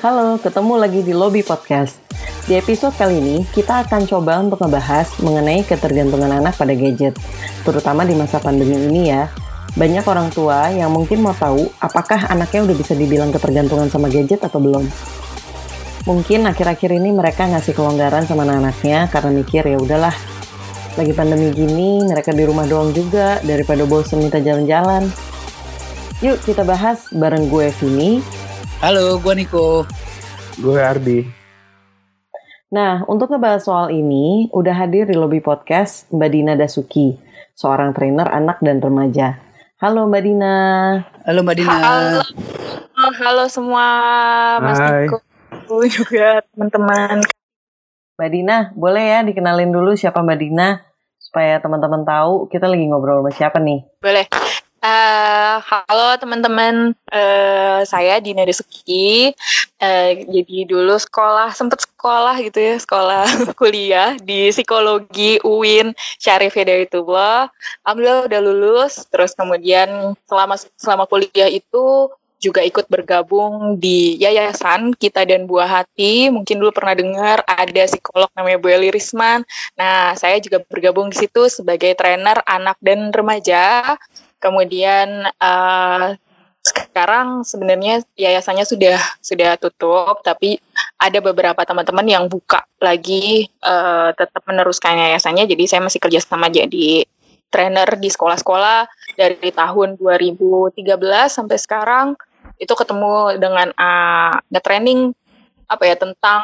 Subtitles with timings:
[0.00, 2.00] Halo, ketemu lagi di Lobby Podcast.
[2.48, 7.12] Di episode kali ini, kita akan coba untuk ngebahas mengenai ketergantungan anak pada gadget,
[7.68, 9.28] terutama di masa pandemi ini ya.
[9.76, 14.40] Banyak orang tua yang mungkin mau tahu apakah anaknya udah bisa dibilang ketergantungan sama gadget
[14.40, 14.88] atau belum.
[16.08, 20.16] Mungkin akhir-akhir ini mereka ngasih kelonggaran sama anak-anaknya karena mikir ya udahlah,
[20.96, 25.12] lagi pandemi gini mereka di rumah doang juga daripada bosen minta jalan-jalan.
[26.24, 28.39] Yuk kita bahas bareng gue Vini.
[28.80, 29.84] Halo, gue Niko.
[30.56, 31.20] Gue Ardi.
[32.72, 37.12] Nah, untuk ngebahas soal ini, udah hadir di lobby podcast Mbak Dina Dasuki,
[37.52, 39.36] seorang trainer anak dan remaja.
[39.84, 40.56] Halo Mbak Dina.
[41.28, 41.76] Halo Mbak Dina.
[41.76, 42.24] Halo,
[43.20, 43.86] halo semua,
[44.64, 45.12] Mas Hai.
[45.12, 47.20] Niko juga teman-teman.
[48.16, 50.80] Mbak Dina, boleh ya dikenalin dulu siapa Mbak Dina?
[51.20, 53.84] Supaya teman-teman tahu kita lagi ngobrol sama siapa nih.
[54.00, 54.24] Boleh.
[54.80, 59.28] Eh, halo teman-teman, Eh, saya Dina Desuki.
[59.76, 63.24] Eh, jadi dulu sekolah, sempet sekolah gitu ya, sekolah
[63.60, 67.52] kuliah di psikologi UIN Syarif Hidayatullah.
[67.84, 72.08] Alhamdulillah udah lulus, terus kemudian selama selama kuliah itu
[72.40, 76.32] juga ikut bergabung di yayasan Kita dan Buah Hati.
[76.32, 79.44] Mungkin dulu pernah dengar ada psikolog namanya Bu Eli Risman.
[79.76, 83.94] Nah, saya juga bergabung di situ sebagai trainer anak dan remaja.
[84.40, 86.06] Kemudian eh,
[86.60, 90.60] sekarang sebenarnya yayasannya sudah sudah tutup, tapi
[91.00, 95.44] ada beberapa teman-teman yang buka lagi eh, tetap meneruskan yayasannya.
[95.44, 97.04] Jadi saya masih kerja sama jadi
[97.50, 98.86] trainer di sekolah-sekolah
[99.18, 100.86] dari tahun 2013
[101.26, 102.06] sampai sekarang
[102.60, 105.16] itu ketemu dengan uh, nge-training
[105.70, 106.42] apa ya tentang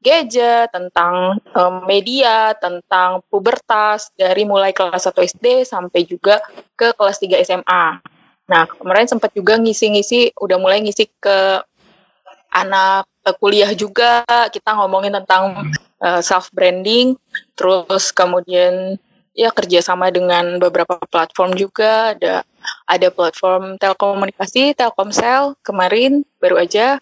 [0.00, 6.40] gadget, tentang em, media, tentang pubertas dari mulai kelas 1 SD sampai juga
[6.72, 8.00] ke kelas 3 SMA.
[8.48, 11.60] Nah, kemarin sempat juga ngisi-ngisi udah mulai ngisi ke
[12.48, 15.68] anak eh, kuliah juga kita ngomongin tentang
[16.02, 17.14] self branding,
[17.54, 18.98] terus kemudian
[19.32, 22.44] ya kerjasama dengan beberapa platform juga ada
[22.86, 27.00] ada platform telekomunikasi Telkomsel kemarin baru aja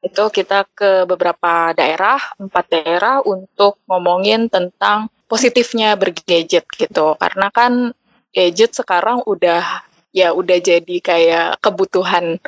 [0.00, 7.92] itu kita ke beberapa daerah empat daerah untuk ngomongin tentang positifnya bergadget gitu karena kan
[8.32, 12.40] gadget sekarang udah ya udah jadi kayak kebutuhan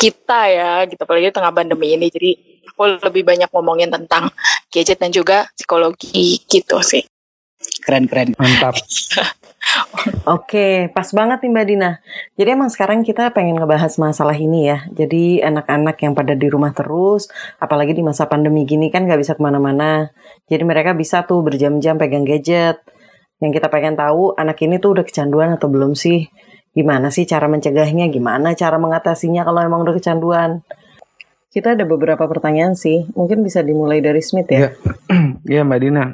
[0.00, 2.30] kita ya gitu apalagi di tengah pandemi ini jadi
[2.72, 4.32] aku lebih banyak ngomongin tentang
[4.72, 7.04] gadget dan juga psikologi gitu sih
[7.58, 8.38] Keren-keren.
[8.38, 8.74] Mantap.
[10.28, 11.90] Oke, pas banget nih Mbak Dina.
[12.36, 14.84] Jadi emang sekarang kita pengen ngebahas masalah ini ya.
[14.92, 19.32] Jadi anak-anak yang pada di rumah terus, apalagi di masa pandemi gini kan nggak bisa
[19.32, 20.12] ke mana-mana.
[20.52, 22.76] Jadi mereka bisa tuh berjam-jam pegang gadget.
[23.40, 26.28] Yang kita pengen tahu, anak ini tuh udah kecanduan atau belum sih?
[26.76, 28.12] Gimana sih cara mencegahnya?
[28.12, 30.60] Gimana cara mengatasinya kalau emang udah kecanduan?
[31.48, 33.08] Kita ada beberapa pertanyaan sih.
[33.16, 34.68] Mungkin bisa dimulai dari Smith ya.
[34.68, 34.70] Iya.
[35.48, 36.04] Iya Mbak Dina.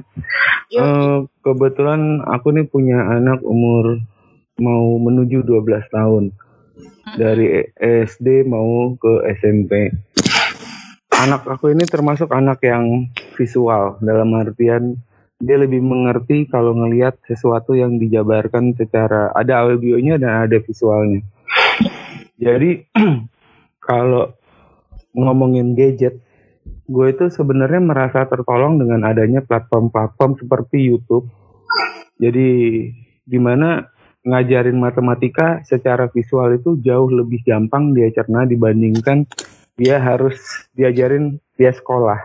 [0.70, 0.78] Yuk.
[0.78, 3.98] Eh, kebetulan aku nih punya anak umur
[4.62, 6.24] mau menuju 12 tahun.
[7.18, 9.90] Dari SD mau ke SMP.
[11.10, 15.02] Anak aku ini termasuk anak yang visual dalam artian
[15.42, 21.26] dia lebih mengerti kalau ngelihat sesuatu yang dijabarkan secara ada audionya dan ada visualnya.
[22.38, 22.86] Jadi
[23.88, 24.30] kalau
[25.14, 26.20] ngomongin gadget,
[26.84, 31.30] gue itu sebenarnya merasa tertolong dengan adanya platform-platform seperti YouTube.
[32.20, 32.48] Jadi
[33.24, 33.88] di mana
[34.24, 39.28] ngajarin matematika secara visual itu jauh lebih gampang dia cerna dibandingkan
[39.76, 40.38] dia harus
[40.72, 42.18] diajarin dia sekolah.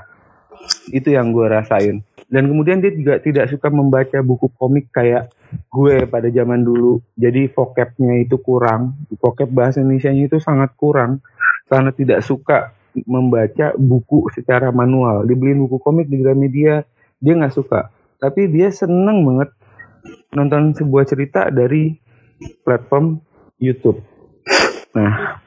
[0.94, 2.06] Itu yang gue rasain.
[2.30, 5.34] Dan kemudian dia juga tidak suka membaca buku komik kayak
[5.74, 7.02] gue pada zaman dulu.
[7.18, 11.26] Jadi vocabnya itu kurang, vocab bahasa Indonesia-nya itu sangat kurang
[11.66, 15.26] karena tidak suka membaca buku secara manual.
[15.26, 16.84] Dibeliin buku komik di Gramedia,
[17.22, 17.92] dia nggak suka.
[18.20, 19.50] Tapi dia seneng banget
[20.36, 21.96] nonton sebuah cerita dari
[22.63, 23.19] platform
[23.60, 24.00] YouTube.
[24.96, 25.40] Nah,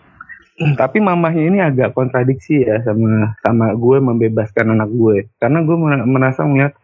[0.81, 5.29] tapi mamahnya ini agak kontradiksi ya sama sama gue membebaskan anak gue.
[5.41, 6.77] Karena gue mer- merasa melihat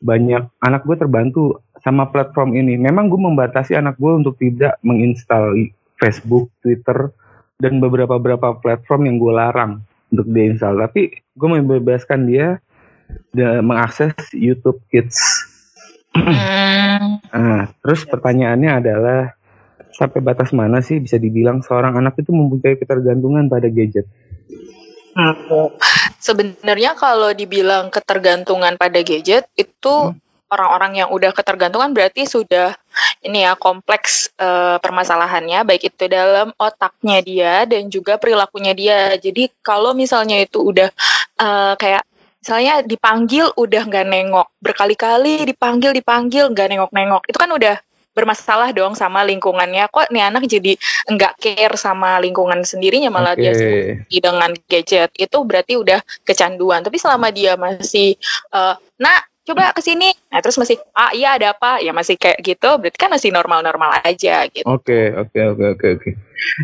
[0.00, 1.42] banyak anak gue terbantu
[1.80, 2.76] sama platform ini.
[2.76, 5.52] Memang gue membatasi anak gue untuk tidak menginstal
[6.00, 7.12] Facebook, Twitter,
[7.60, 9.72] dan beberapa beberapa platform yang gue larang
[10.10, 10.76] untuk dia install.
[10.78, 12.58] Tapi gue membebaskan dia
[13.62, 15.18] mengakses YouTube Kids.
[16.10, 19.20] Hmm, Nah, terus pertanyaannya adalah
[19.94, 24.06] sampai batas mana sih bisa dibilang seorang anak itu mempunyai ketergantungan pada gadget?
[26.18, 30.14] Sebenarnya kalau dibilang ketergantungan pada gadget itu
[30.50, 32.74] orang-orang yang udah ketergantungan berarti sudah
[33.20, 39.00] ini ya kompleks eh, permasalahannya baik itu dalam otaknya dia dan juga perilakunya dia.
[39.20, 40.88] Jadi kalau misalnya itu udah
[41.40, 42.02] eh, kayak
[42.40, 47.76] misalnya dipanggil udah nggak nengok berkali-kali dipanggil dipanggil nggak nengok-nengok itu kan udah
[48.10, 50.74] bermasalah dong sama lingkungannya kok nih anak jadi
[51.06, 53.60] nggak care sama lingkungan sendirinya malah dia Oke.
[54.10, 58.18] sibuk dengan gadget itu berarti udah kecanduan tapi selama dia masih
[58.50, 62.38] eh, nak coba ke sini nah terus masih ah iya ada apa ya masih kayak
[62.40, 66.10] gitu berarti kan masih normal-normal aja gitu Oke, oke, oke, oke, oke.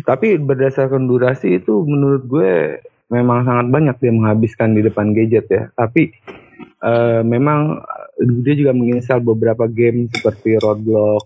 [0.07, 5.69] Tapi berdasarkan durasi itu menurut gue memang sangat banyak dia menghabiskan di depan gadget ya.
[5.75, 6.09] Tapi
[6.81, 7.77] eh, memang
[8.17, 11.23] eh, dia juga menginstal beberapa game seperti Roblox,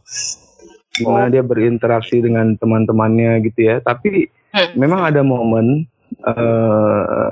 [0.97, 3.79] di mana dia berinteraksi dengan teman-temannya gitu ya.
[3.79, 4.75] Tapi Hmm.
[4.75, 5.87] memang ada momen
[6.19, 7.29] eh,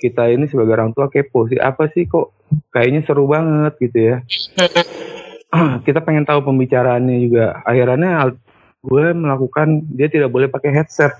[0.00, 2.32] kita ini sebagai orang tua kepo sih apa sih kok
[2.72, 4.16] kayaknya seru banget gitu ya.
[5.86, 7.60] kita pengen tahu pembicaraannya juga.
[7.64, 8.32] Akhirnya
[8.82, 11.14] gue melakukan dia tidak boleh pakai headset.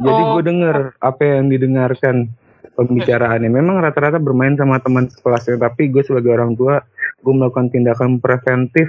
[0.00, 0.40] Jadi Oh.
[0.40, 2.32] gue denger apa yang didengarkan
[2.74, 3.52] pembicaraannya.
[3.52, 6.80] Memang rata-rata bermain sama teman sekelasnya, tapi gue sebagai orang tua
[7.22, 8.88] gue melakukan tindakan preventif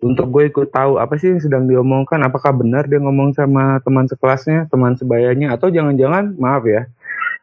[0.00, 2.24] untuk gue ikut tahu apa sih yang sedang diomongkan.
[2.24, 6.88] Apakah benar dia ngomong sama teman sekelasnya, teman sebayanya, atau jangan-jangan maaf ya.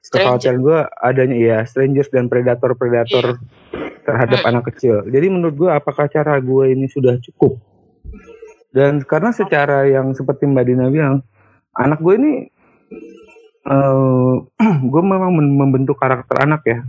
[0.08, 3.38] Kekhawatiran gue adanya ya strangers dan predator-predator
[4.08, 4.50] terhadap Hmm.
[4.56, 5.04] anak kecil.
[5.06, 7.60] Jadi menurut gue apakah cara gue ini sudah cukup?
[8.72, 11.28] Dan karena secara yang seperti Mbak Dina bilang,
[11.76, 12.32] anak gue ini,
[13.68, 14.34] eh
[14.92, 16.80] gue memang membentuk karakter anak ya.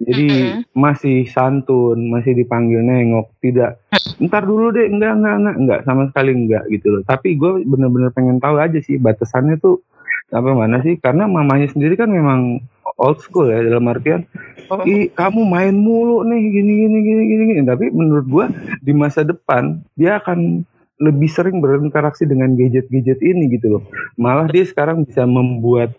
[0.00, 0.28] Jadi
[0.72, 3.84] masih santun, masih dipanggil nengok, tidak.
[4.16, 7.02] Ntar dulu deh, enggak, enggak, enggak, enggak sama sekali enggak gitu loh.
[7.04, 9.84] Tapi gue bener-bener pengen tahu aja sih batasannya tuh
[10.32, 10.96] sampai mana sih?
[10.96, 12.64] Karena mamanya sendiri kan memang
[12.96, 14.24] old school ya dalam artian
[14.70, 14.86] Oh.
[14.86, 17.62] Ih, kamu main mulu nih gini gini gini gini gini.
[17.66, 18.46] Tapi menurut gua
[18.78, 20.62] di masa depan dia akan
[21.02, 23.82] lebih sering berinteraksi dengan gadget-gadget ini gitu loh.
[24.14, 25.90] Malah dia sekarang bisa membuat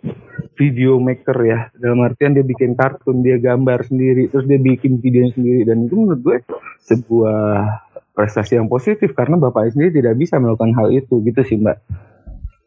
[0.56, 1.60] video maker ya.
[1.78, 5.68] Dalam artian dia bikin kartun, dia gambar sendiri, terus dia bikin video sendiri.
[5.68, 6.38] Dan itu menurut gue
[6.86, 7.66] sebuah
[8.12, 11.24] prestasi yang positif karena bapaknya sendiri tidak bisa melakukan hal itu.
[11.24, 11.80] Gitu sih mbak.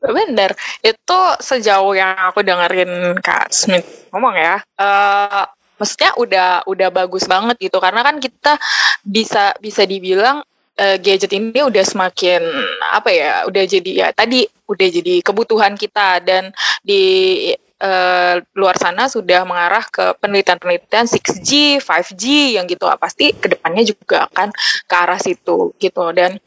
[0.05, 0.53] Bener,
[0.85, 5.45] itu sejauh yang aku dengerin Kak Smith ngomong ya, eh
[5.81, 7.81] maksudnya udah udah bagus banget gitu.
[7.81, 8.61] Karena kan kita
[9.01, 10.45] bisa bisa dibilang
[10.77, 12.45] eh, gadget ini udah semakin
[12.93, 16.21] apa ya, udah jadi ya tadi udah jadi kebutuhan kita.
[16.21, 16.53] Dan
[16.85, 17.49] di
[17.85, 24.25] eh, luar sana sudah mengarah ke penelitian-penelitian 6G, 5G yang gitu pasti ke depannya juga
[24.33, 24.49] akan
[24.89, 26.41] ke arah situ gitu dan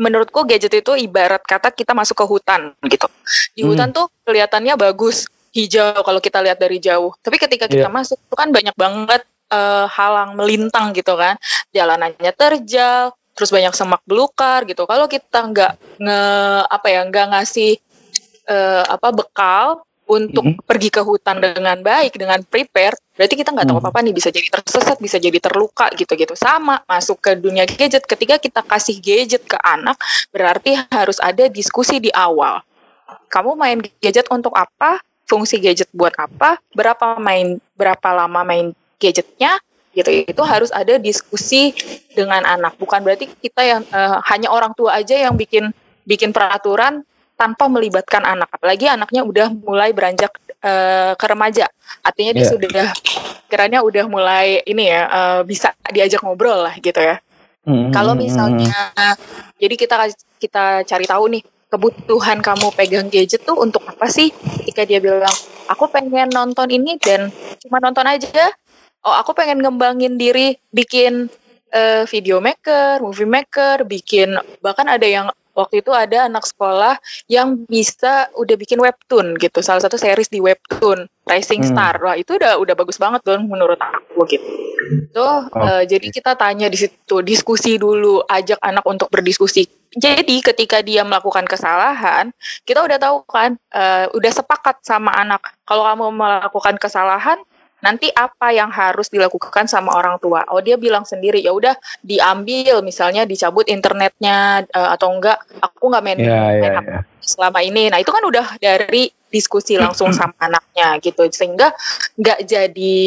[0.00, 3.04] menurutku gadget itu ibarat kata kita masuk ke hutan gitu.
[3.52, 3.68] Di Hmm.
[3.76, 7.12] hutan tuh kelihatannya bagus, hijau kalau kita lihat dari jauh.
[7.20, 7.92] Tapi ketika kita Iya.
[7.92, 11.34] masuk itu kan banyak banget eh, halang melintang gitu kan.
[11.74, 14.86] Jalanannya terjal, terus banyak semak belukar gitu.
[14.86, 16.20] Kalau kita nggak nge
[16.70, 17.72] apa ya nggak ngasih
[18.46, 20.66] eh, apa bekal untuk Mhm.
[20.66, 23.82] pergi ke hutan dengan baik, dengan prepare, berarti kita nggak tahu Mhm.
[23.86, 26.34] apa-apa nih bisa jadi tersesat, bisa jadi terluka gitu-gitu.
[26.34, 29.94] Sama masuk ke dunia gadget, ketika kita kasih gadget ke anak,
[30.34, 32.58] berarti harus ada diskusi di awal.
[33.30, 34.98] Kamu main gadget untuk apa?
[35.30, 36.58] Fungsi gadget buat apa?
[36.74, 39.62] Berapa main berapa lama main gadgetnya?
[39.94, 41.74] Gitu itu harus ada diskusi
[42.14, 42.74] dengan anak.
[42.78, 45.70] Bukan berarti kita yang eh, hanya orang tua aja yang bikin
[46.02, 47.06] bikin peraturan
[47.40, 48.52] tanpa melibatkan anak.
[48.52, 51.72] Apalagi anaknya udah mulai beranjak eh, ke remaja.
[52.04, 52.52] Artinya dia Iya.
[52.52, 52.86] sudah
[53.48, 57.16] kiranya udah mulai ini ya eh, bisa diajak ngobrol lah gitu ya.
[57.92, 58.72] Kalau misalnya,
[59.60, 59.94] jadi kita
[60.42, 64.32] kita cari tahu nih kebutuhan kamu pegang gadget tuh untuk apa sih?
[64.32, 65.30] Ketika dia bilang,
[65.70, 67.30] aku pengen nonton ini dan
[67.62, 68.50] cuma nonton aja.
[69.06, 71.30] Oh, aku pengen ngembangin diri, bikin
[71.70, 75.30] eh, video maker, movie maker, bikin bahkan ada yang
[75.60, 76.96] waktu itu ada anak sekolah
[77.28, 81.70] yang bisa udah bikin webtoon gitu, salah satu series di webtoon Rising Hmm.
[81.70, 81.94] Star.
[82.02, 84.42] Wah itu udah udah bagus banget dong menurut aku gitu.
[85.12, 89.68] Tuh, eh, jadi kita tanya di situ, diskusi dulu, ajak anak untuk berdiskusi.
[89.92, 92.32] Jadi ketika dia melakukan kesalahan,
[92.64, 95.54] kita udah tahu kan, eh, udah sepakat sama anak.
[95.68, 97.38] Kalau kamu melakukan kesalahan,
[97.80, 100.44] nanti apa yang harus dilakukan sama orang tua?
[100.52, 106.02] Oh dia bilang sendiri, ya udah diambil, misalnya dicabut internetnya eh, atau enggak, aku nggak
[106.04, 107.00] main, Ya, ya, main HP ya.
[107.20, 107.82] selama ini.
[107.92, 111.72] Nah itu kan udah dari diskusi langsung sama anaknya gitu, sehingga
[112.16, 112.98] nggak jadi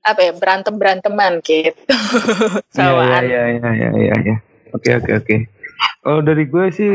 [0.00, 1.76] apa ya berantem beranteman gitu
[2.72, 4.36] sama Iya, iya, iya, iya, iya, iya.
[4.72, 5.36] Oke, oke, oke.
[6.00, 6.90] Kalau dari gue sih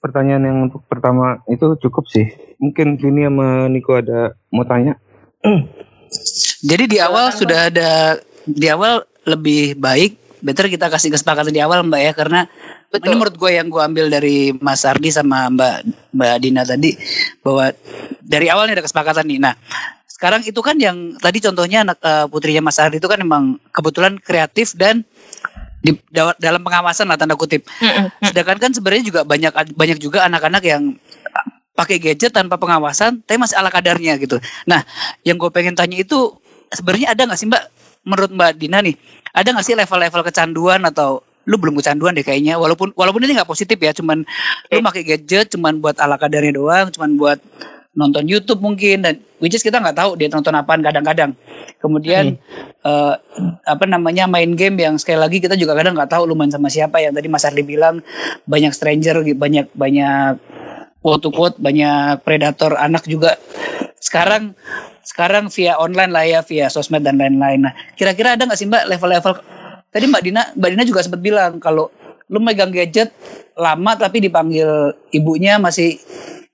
[0.00, 2.30] pertanyaan yang untuk pertama itu cukup sih.
[2.62, 4.96] Mungkin Vini sama Niko ada mau tanya.
[6.66, 11.86] Jadi di awal sudah ada di awal lebih baik better kita kasih kesepakatan di awal
[11.86, 12.40] Mbak ya karena
[12.86, 13.12] Betul.
[13.12, 15.76] Ini menurut gue yang gue ambil dari Mas Ardi sama Mbak
[16.14, 16.94] Mbak Dina tadi
[17.42, 17.74] bahwa
[18.22, 19.42] dari awalnya ada kesepakatan nih.
[19.42, 19.58] Nah,
[20.06, 24.22] sekarang itu kan yang tadi contohnya anak eh, putrinya Mas Ardi itu kan memang kebetulan
[24.22, 25.02] kreatif dan
[25.82, 27.66] di da- dalam pengawasan lah tanda kutip.
[28.22, 30.94] Sedangkan kan sebenarnya juga banyak banyak juga anak-anak yang
[31.76, 34.40] pakai gadget tanpa pengawasan, tapi masih ala kadarnya gitu.
[34.64, 34.80] Nah,
[35.20, 36.32] yang gue pengen tanya itu
[36.72, 37.64] sebenarnya ada nggak sih Mbak,
[38.06, 38.94] menurut Mbak Dina nih,
[39.34, 43.46] ada nggak sih level-level kecanduan atau lu belum kecanduan deh kayaknya, walaupun walaupun ini nggak
[43.46, 44.26] positif ya, cuman
[44.70, 47.38] lu pakai gadget cuman buat ala kadarnya doang, cuman buat
[47.96, 51.32] nonton YouTube mungkin dan which is kita nggak tahu dia nonton apaan kadang-kadang.
[51.80, 52.36] Kemudian
[52.84, 53.14] eh,
[53.64, 56.68] apa namanya main game yang sekali lagi kita juga kadang nggak tahu lu main sama
[56.68, 57.00] siapa.
[57.00, 58.04] Yang tadi Mas Ardi bilang
[58.44, 60.36] banyak stranger banyak banyak
[61.00, 63.40] quote to quote banyak predator anak juga
[64.06, 64.54] sekarang
[65.02, 67.66] sekarang via online lah ya via sosmed dan lain-lain.
[67.66, 69.32] Nah kira-kira ada nggak sih Mbak level-level
[69.90, 71.90] tadi Mbak Dina Mbak Dina juga sempat bilang kalau
[72.30, 73.10] lu megang gadget
[73.58, 75.98] lama tapi dipanggil ibunya masih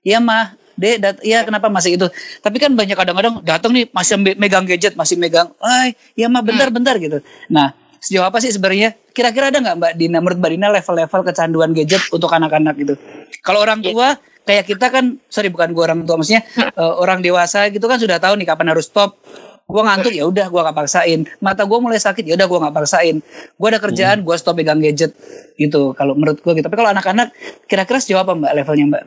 [0.01, 2.09] iya mah Dek, dat iya kenapa masih itu?
[2.41, 6.41] Tapi kan banyak kadang-kadang datang nih masih me- megang gadget, masih megang, ay, iya mah
[6.41, 7.21] bentar-bentar gitu.
[7.53, 8.97] Nah, sejauh apa sih sebenarnya?
[9.13, 12.97] Kira-kira ada nggak Mbak Dina, menurut Mbak Dina level-level kecanduan gadget untuk anak-anak gitu?
[13.45, 16.43] Kalau orang tua kayak kita kan, sorry bukan gua orang tua, maksudnya
[16.79, 19.19] eh, orang dewasa gitu kan sudah tahu nih kapan harus stop.
[19.63, 21.23] Gua ngantuk ya udah gua gak paksain.
[21.39, 23.23] Mata gua mulai sakit ya udah gua gak paksain.
[23.55, 25.15] Gua ada kerjaan, gua stop pegang gadget
[25.55, 25.95] gitu.
[25.95, 26.67] Kalau menurut gua gitu.
[26.67, 27.31] Tapi kalau anak-anak
[27.71, 29.03] kira-kira sejauh apa Mbak levelnya Mbak?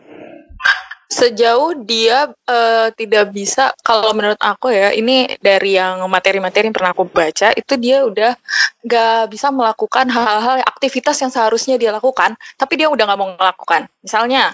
[1.06, 6.90] Sejauh dia eh, tidak bisa, kalau menurut aku ya, ini dari yang materi-materi yang pernah
[6.90, 8.34] aku baca, itu dia udah
[8.82, 13.86] nggak bisa melakukan hal-hal aktivitas yang seharusnya dia lakukan, tapi dia udah nggak mau melakukan.
[14.02, 14.50] Misalnya,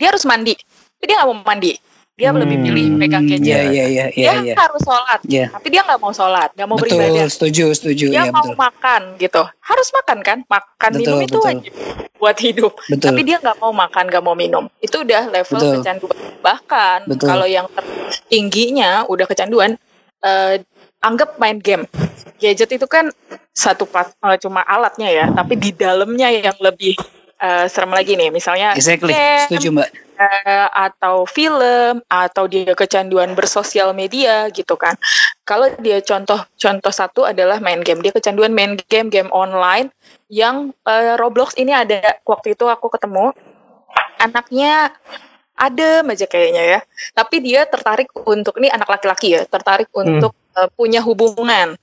[0.00, 0.56] dia harus mandi,
[0.96, 1.72] tapi dia nggak mau mandi.
[2.16, 3.48] Dia lebih Hmm, pilih pegang gadget.
[3.48, 4.54] iya iya Dia iya iya.
[4.56, 5.46] harus sholat, Iya.
[5.56, 7.26] tapi dia nggak mau sholat, nggak mau Betul, beribadah.
[7.32, 8.06] setuju, setuju.
[8.12, 8.60] Dia Iya mau betul.
[8.60, 10.38] makan gitu, harus makan kan?
[10.44, 11.44] Makan Betul, minum itu betul.
[11.48, 11.72] wajib
[12.20, 12.72] buat hidup.
[12.92, 13.06] Betul.
[13.08, 14.68] Tapi dia nggak mau makan, nggak mau minum.
[14.84, 15.72] Itu udah level Betul.
[15.80, 16.16] kecanduan.
[16.44, 19.80] Bahkan kalau yang tertingginya udah kecanduan,
[20.20, 20.54] eh,
[21.00, 21.88] anggap main game.
[22.36, 23.08] Gadget itu kan
[23.52, 27.00] satu plat, eh, cuma alatnya ya, tapi di dalamnya yang lebih
[27.40, 28.28] eh, serem lagi nih.
[28.28, 29.88] Misalnya Exactly, game, setuju Mbak.
[30.20, 34.94] eh, atau film atau dia kecanduan bersosial media gitu kan.
[35.48, 38.04] Kalau dia contoh contoh satu adalah main game.
[38.04, 39.90] Dia kecanduan main game game online
[40.28, 43.32] yang eh, Roblox ini ada waktu itu aku ketemu
[44.20, 44.92] anaknya
[45.60, 46.80] ada aja kayaknya ya.
[47.12, 51.76] Tapi dia tertarik untuk ini anak laki-laki ya, tertarik untuk eh, punya hubungan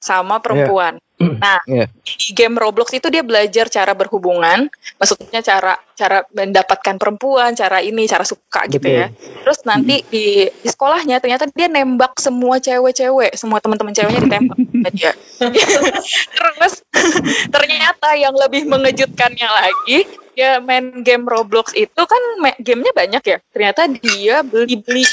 [0.00, 0.96] sama perempuan.
[1.20, 1.84] Nah, Iya.
[2.00, 8.08] di game Roblox itu dia belajar cara berhubungan, maksudnya cara cara mendapatkan perempuan, cara ini,
[8.08, 9.04] cara suka gitu Betul.
[9.04, 9.06] ya.
[9.44, 14.88] Terus nanti di, di sekolahnya ternyata dia nembak semua cewek-cewek, semua teman-teman ceweknya ditembak sama
[14.96, 15.12] dia.
[16.40, 16.74] Terus
[17.54, 22.22] ternyata yang lebih mengejutkannya lagi, dia main game Roblox itu kan
[22.64, 23.38] gamenya banyak ya.
[23.52, 25.04] Ternyata dia beli-beli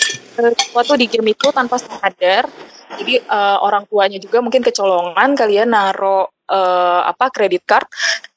[0.54, 2.46] sesuatu di game itu tanpa sadar.
[2.98, 7.88] Jadi eh, orang tuanya juga mungkin kecolongan kalian naro eh, apa kredit card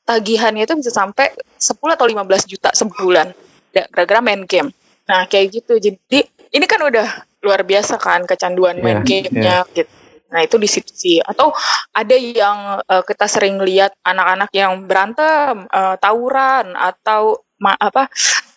[0.02, 3.30] tagihannya itu bisa sampai 10 atau 15 juta sebulan
[3.70, 4.74] Da- gara-gara main game.
[5.06, 5.78] Nah, kayak gitu.
[5.78, 7.06] Jadi ini kan udah
[7.46, 9.90] luar biasa kan kecanduan main Iya, gamenya gitu.
[10.30, 11.18] Nah, itu di situ sih.
[11.22, 11.54] Atau
[11.94, 18.10] ada yang eh, kita sering lihat anak-anak yang berantem, eh, tawuran atau ma- apa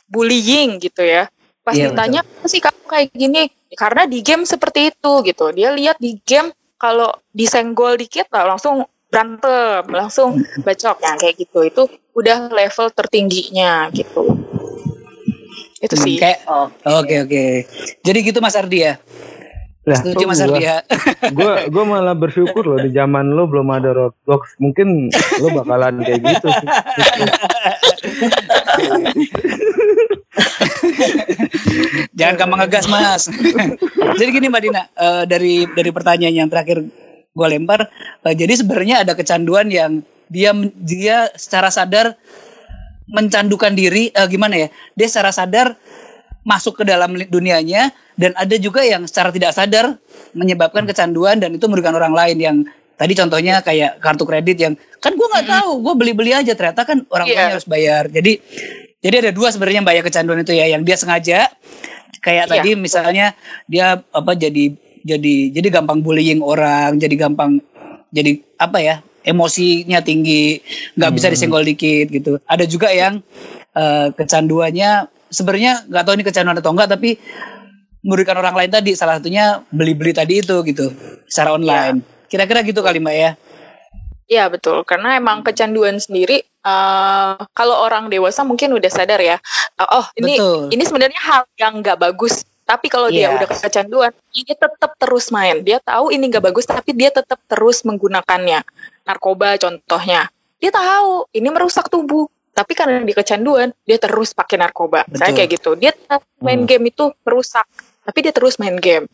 [0.10, 1.30] bullying gitu ya.
[1.64, 5.46] Pas Iya, ditanya, "Apa sih kamu kayak gini?" Karena di game seperti itu gitu.
[5.56, 10.36] Dia lihat di game kalau disenggol dikit lah langsung berantem, langsung
[10.68, 11.60] bacok ya kayak gitu.
[11.64, 11.82] Itu
[12.14, 14.36] udah level tertingginya gitu.
[15.80, 16.16] Itu Hmm, sih.
[16.20, 16.44] Kayak
[16.84, 17.44] oke oke.
[18.04, 19.00] Jadi gitu Mas Ardi ya.
[19.84, 20.80] Setuju kok Mas Ardi ya.
[21.36, 24.56] gua, gua malah bersyukur loh di zaman lo belum ada Roblox.
[24.60, 25.12] Mungkin
[25.44, 26.70] lo bakalan kayak gitu sih.
[32.20, 33.28] Jangan gampang ngegas Mas.
[34.20, 36.84] jadi gini Mbak Dina, eh, dari dari pertanyaan yang terakhir
[37.34, 37.90] gue lempar,
[38.28, 42.16] eh, jadi sebenarnya ada kecanduan yang dia dia secara sadar
[43.10, 44.68] mencandukan diri, eh, gimana ya?
[44.96, 45.76] Dia secara sadar
[46.44, 49.96] masuk ke dalam dunianya dan ada juga yang secara tidak sadar
[50.36, 52.58] menyebabkan kecanduan dan itu merugikan orang lain yang
[53.00, 56.86] tadi contohnya kayak kartu kredit yang kan gue nggak tahu gue beli beli aja ternyata
[56.86, 58.38] kan orang tuanya harus bayar jadi
[59.04, 61.52] jadi ada dua sebenarnya bahaya kecanduan itu ya yang dia sengaja
[62.24, 62.52] kayak Iya.
[62.56, 63.26] tadi misalnya
[63.68, 67.60] dia apa jadi jadi jadi gampang bullying orang jadi gampang
[68.16, 68.96] jadi apa ya
[69.28, 70.64] emosinya tinggi
[70.96, 72.40] nggak bisa disenggol dikit gitu.
[72.48, 73.20] Ada juga yang
[73.76, 77.20] eh, kecanduannya sebenarnya nggak tahu ini kecanduan atau enggak tapi
[78.04, 80.92] merugikan orang lain tadi salah satunya beli-beli tadi itu gitu
[81.28, 82.04] secara online.
[82.28, 83.32] Kira-kira gitu kali mbak ya?
[84.28, 89.38] Iya betul, karena emang kecanduan sendiri uh, kalau orang dewasa mungkin udah sadar ya.
[89.78, 90.72] Uh, oh, ini Betul.
[90.72, 92.44] ini sebenarnya hal yang nggak bagus.
[92.64, 93.44] Tapi kalau dia Iya.
[93.44, 95.60] udah kecanduan, dia tetap terus main.
[95.68, 98.64] Dia tahu ini nggak bagus, tapi dia tetap terus menggunakannya.
[99.04, 100.32] Narkoba contohnya,
[100.64, 102.32] dia tahu ini merusak tubuh.
[102.56, 105.04] Tapi karena dia kecanduan, dia terus pakai narkoba.
[105.10, 105.36] Betul.
[105.36, 105.72] kayak gitu.
[105.76, 105.92] Dia
[106.40, 106.70] main Hmm.
[106.70, 107.68] game itu merusak,
[108.08, 109.12] tapi dia terus main game.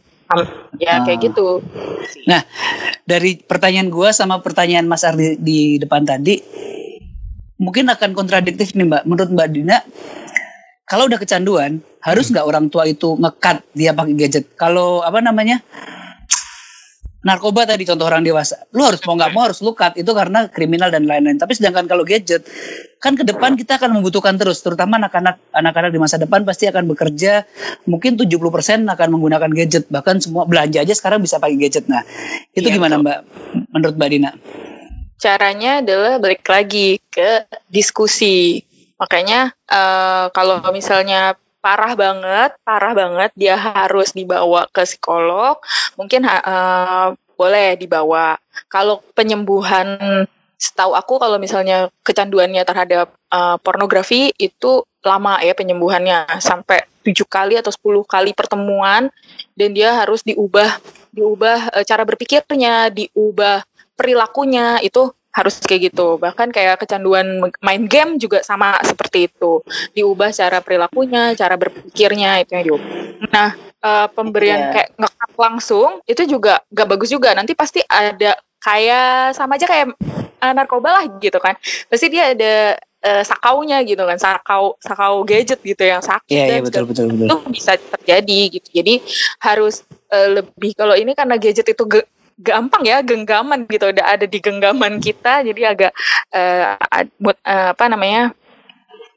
[0.77, 1.65] Ya kayak gitu.
[2.29, 2.45] Nah,
[3.01, 6.37] dari pertanyaan gua sama pertanyaan Mas Ardi di depan tadi,
[7.59, 9.03] mungkin akan kontradiktif nih Mbak.
[9.05, 9.77] Menurut Mbak Dina,
[10.89, 14.45] kalau udah kecanduan, harus nggak orang tua itu ngekat dia pakai gadget?
[14.55, 15.61] Kalau apa namanya?
[17.19, 20.47] Narkoba tadi contoh orang dewasa, lu harus mau nggak mau harus lu cut itu karena
[20.47, 21.35] kriminal dan lain-lain.
[21.35, 22.47] Tapi sedangkan kalau gadget,
[23.03, 26.87] kan ke depan kita akan membutuhkan terus, terutama anak-anak anak-anak di masa depan pasti akan
[26.87, 27.43] bekerja,
[27.91, 31.91] mungkin 70% akan menggunakan gadget, bahkan semua belanja aja sekarang bisa pakai gadget.
[31.91, 32.07] Nah,
[32.55, 33.03] itu Iya, gimana betul.
[33.03, 33.19] Mbak?
[33.75, 34.31] Menurut Mbak Dina?
[35.19, 38.63] Caranya adalah balik lagi ke diskusi.
[38.97, 45.59] Makanya eh, kalau misalnya parah banget, parah banget, dia harus dibawa ke psikolog.
[45.99, 48.39] Mungkin eh, boleh dibawa.
[48.71, 49.99] Kalau penyembuhan,
[50.59, 57.55] setahu aku kalau misalnya kecanduannya terhadap eh, pornografi itu lama ya penyembuhannya sampai tujuh kali
[57.55, 59.07] atau 10 kali pertemuan
[59.55, 60.75] dan dia harus diubah
[61.15, 63.65] diubah cara berpikirnya, diubah
[63.99, 66.15] perilakunya itu harus kayak gitu.
[66.15, 69.59] Bahkan kayak kecanduan main game juga sama seperti itu.
[69.91, 72.89] Diubah cara perilakunya, cara berpikirnya itu yang diubah.
[73.29, 74.71] Nah, eh, pemberian Iya.
[74.71, 77.35] kayak ngekat langsung itu juga gak bagus juga.
[77.35, 79.93] Nanti pasti ada kayak sama aja kayak
[80.39, 81.53] eh, narkoba lah gitu kan.
[81.87, 86.65] Pasti dia ada eh, sakaunya gitu kan, sakau sakau gadget gitu yang sakit dan iya
[86.65, 87.27] betul betul betul.
[87.29, 88.67] itu bisa terjadi gitu.
[88.81, 88.93] Jadi
[89.39, 94.25] harus eh, lebih kalau ini karena gadget itu ge- gampang ya genggaman gitu udah ada
[94.25, 95.91] di genggaman kita jadi agak
[96.87, 98.31] ad- buat, eh, apa namanya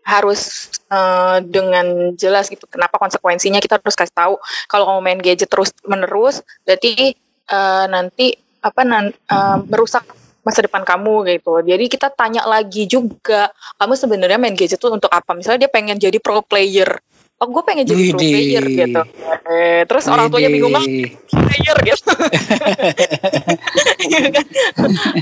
[0.03, 4.35] harus eh, dengan jelas gitu kenapa konsekuensinya kita harus kasih tahu
[4.67, 7.15] kalau kamu main gadget terus menerus berarti
[7.47, 10.03] eh, nanti apa nan, eh, merusak
[10.43, 11.63] masa depan kamu gitu.
[11.63, 15.39] Jadi kita tanya lagi juga, kamu sebenarnya main gadget tuh untuk apa?
[15.39, 16.99] Misalnya dia pengen jadi pro player.
[17.43, 19.03] Oh, gue pengen jadi pro player gitu.
[19.51, 21.11] Eh, terus orang tuanya bingung banget Widih.
[21.27, 22.15] player gitu.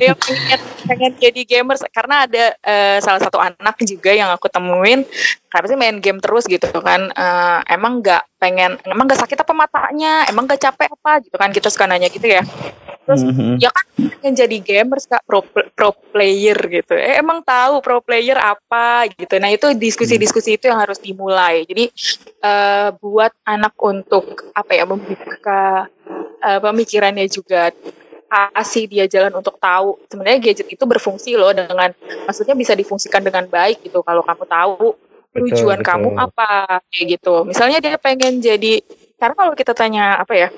[0.04, 5.08] ya pengen, pengen jadi gamers karena ada eh, salah satu anak juga yang aku temuin
[5.50, 9.52] karena sih main game terus gitu kan Eh, emang nggak pengen emang nggak sakit apa
[9.52, 12.40] matanya emang nggak capek apa gitu kan kita suka nanya gitu ya.
[13.04, 13.58] Terus Mhm.
[13.58, 13.84] ya kan
[14.22, 15.42] pengen jadi gamers kak pro,
[15.74, 16.94] pro player gitu.
[16.94, 19.34] Eh emang tahu pro player apa gitu.
[19.42, 21.66] Nah itu diskusi-diskusi itu yang harus dimulai.
[21.66, 21.90] Jadi
[22.40, 25.90] eh, buat anak untuk apa ya membuka
[26.40, 27.74] eh, pemikirannya juga
[28.30, 29.98] kasih dia jalan untuk tahu.
[30.06, 31.90] Sebenarnya gadget itu berfungsi loh dengan
[32.30, 34.06] maksudnya bisa difungsikan dengan baik gitu.
[34.06, 34.94] Kalau kamu tahu
[35.30, 35.88] Betul, tujuan betul.
[35.94, 36.50] kamu apa
[36.90, 38.82] kayak gitu misalnya dia pengen jadi
[39.14, 40.48] karena kalau kita tanya apa ya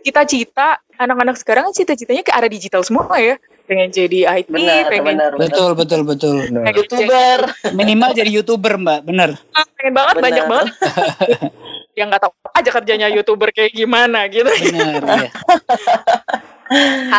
[0.00, 5.04] cita-cita anak-anak sekarang kan cita-citanya ke arah digital semua ya pengen jadi IT Benar, pengen
[5.08, 5.40] benar, benar.
[5.40, 6.36] Betul betul betul.
[6.52, 6.68] Benar.
[6.76, 7.38] YouTuber.
[7.72, 9.30] Minimal jadi youtuber Mbak, bener.
[9.40, 10.24] jadi- pengen banget Benar.
[10.28, 10.66] banyak banget
[11.94, 15.02] yang nggak tahu aja kerjanya youtuber kayak gimana gitu Bener.
[15.02, 15.30] ya.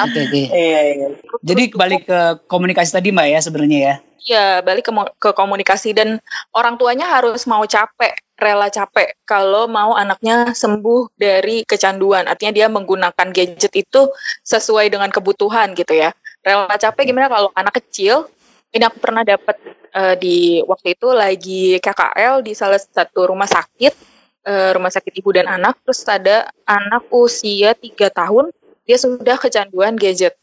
[0.04, 0.42] Oke oke.
[0.52, 1.08] Iya, iya.
[1.46, 3.96] Jadi balik ke komunikasi tadi Mbak ya sebenarnya ya.
[4.26, 6.18] Iya, balik ke, ke komunikasi dan
[6.50, 12.26] orang tuanya harus mau capek, rela capek kalau mau anaknya sembuh dari kecanduan.
[12.26, 14.10] Artinya dia menggunakan gadget itu
[14.42, 16.10] sesuai dengan kebutuhan gitu ya.
[16.42, 18.26] Rela capek gimana kalau anak kecil?
[18.74, 19.62] Ini aku pernah dapat
[19.94, 23.94] eh, di waktu itu lagi KKL di salah satu rumah sakit,
[24.46, 25.82] eh, rumah sakit ibu dan anak.
[25.84, 28.54] Terus ada anak usia tiga tahun,
[28.86, 30.38] dia sudah kecanduan gadget.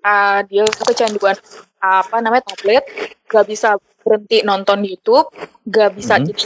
[0.00, 1.36] Ah, dia kecanduan
[1.82, 2.86] apa namanya tablet,
[3.28, 5.26] gak bisa berhenti nonton YouTube,
[5.66, 6.24] gak bisa Mhm.
[6.30, 6.44] jadi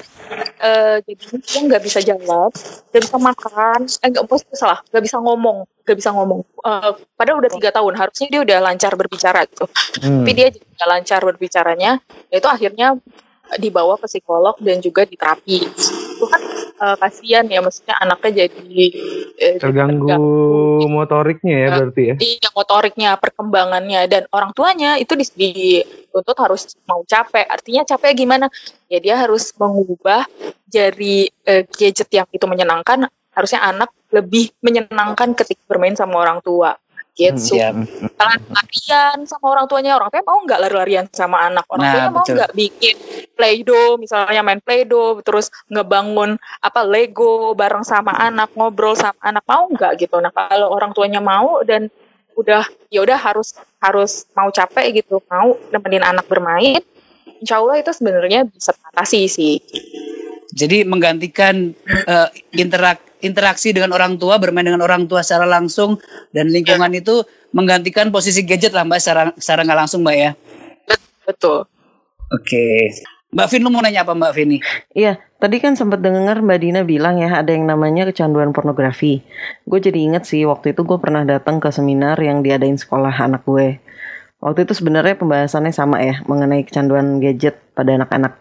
[0.61, 2.49] eh jadi dia nggak bisa jalan,
[2.89, 4.25] gak bisa makan, eh nggak
[4.57, 6.41] salah, gak bisa ngomong, gak bisa ngomong.
[6.41, 9.69] Eh, padahal udah tiga tahun, harusnya dia udah lancar berbicara gitu.
[10.01, 10.25] Hmm.
[10.25, 12.01] Tapi dia nggak lancar berbicaranya,
[12.33, 12.97] itu akhirnya
[13.61, 15.59] dibawa ke psikolog dan juga di terapi.
[16.21, 16.43] Itu kan
[16.77, 18.85] eh, kasihan ya, maksudnya anaknya jadi
[19.41, 22.15] eh, jadi Terganggu motoriknya ya berarti ya.
[22.21, 27.49] Iya, motoriknya, perkembangannya, dan orang tuanya itu dis- dituntut harus mau capek.
[27.49, 28.53] Artinya capek gimana?
[28.93, 30.29] Ya dia harus mengubah
[30.69, 36.77] dari eh, gadget yang itu menyenangkan, harusnya anak lebih menyenangkan ketika bermain sama orang tua.
[37.21, 37.61] Gitu.
[37.61, 37.75] Siap.
[38.17, 41.69] Lari-larian sama orang tuanya, orang tuanya mau nggak lari-larian sama anak?
[41.69, 42.97] Orang Nah, tuanya mau nggak bikin
[43.37, 49.69] play-doh, misalnya main play-doh, terus ngebangun apa Lego bareng sama anak, ngobrol sama anak, mau
[49.69, 50.17] nggak gitu?
[50.17, 51.93] Nah kalau orang tuanya mau dan
[52.41, 53.53] udah ya udah harus
[53.85, 56.81] harus mau capek gitu mau nemenin anak bermain
[57.43, 59.55] insya Allah itu sebenarnya bisa teratasi sih
[60.51, 62.29] Jadi menggantikan eh,
[62.59, 65.97] interak interaksi dengan orang tua, bermain dengan orang tua secara langsung
[66.33, 70.33] dan lingkungan itu menggantikan posisi gadget lah Mbak secara secara nggak langsung Mbak ya.
[71.27, 71.63] betul
[72.31, 72.95] Oke.
[73.31, 74.63] Mbak Vin lu mau nanya apa Mbak Vin nih?
[74.95, 79.23] Iya, tadi kan sempat dengar Mbak Dina bilang ya ada yang namanya kecanduan pornografi.
[79.67, 83.47] Gue jadi inget sih waktu itu gue pernah datang ke seminar yang diadain sekolah anak
[83.47, 83.79] gue.
[84.43, 88.35] Waktu itu sebenarnya pembahasannya sama ya mengenai kecanduan gadget pada anak-anak.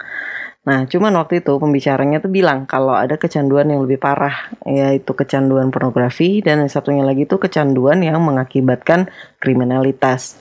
[0.59, 5.71] Nah, cuman waktu itu pembicaranya tuh bilang kalau ada kecanduan yang lebih parah, yaitu kecanduan
[5.71, 9.07] pornografi dan yang satunya lagi tuh kecanduan yang mengakibatkan
[9.39, 10.35] kriminalitas.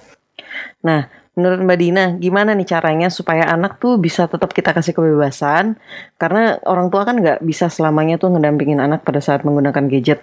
[0.83, 1.07] Nah,
[1.39, 5.79] menurut Mbak Dina, gimana nih caranya supaya anak tuh bisa tetap kita kasih kebebasan?
[6.19, 10.19] Karena orang tua kan nggak bisa selamanya tuh ngedampingin anak pada saat menggunakan gadget.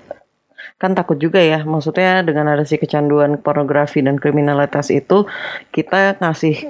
[0.76, 5.24] Kan takut juga ya, maksudnya dengan ada si kecanduan pornografi dan kriminalitas itu,
[5.72, 6.68] kita ngasih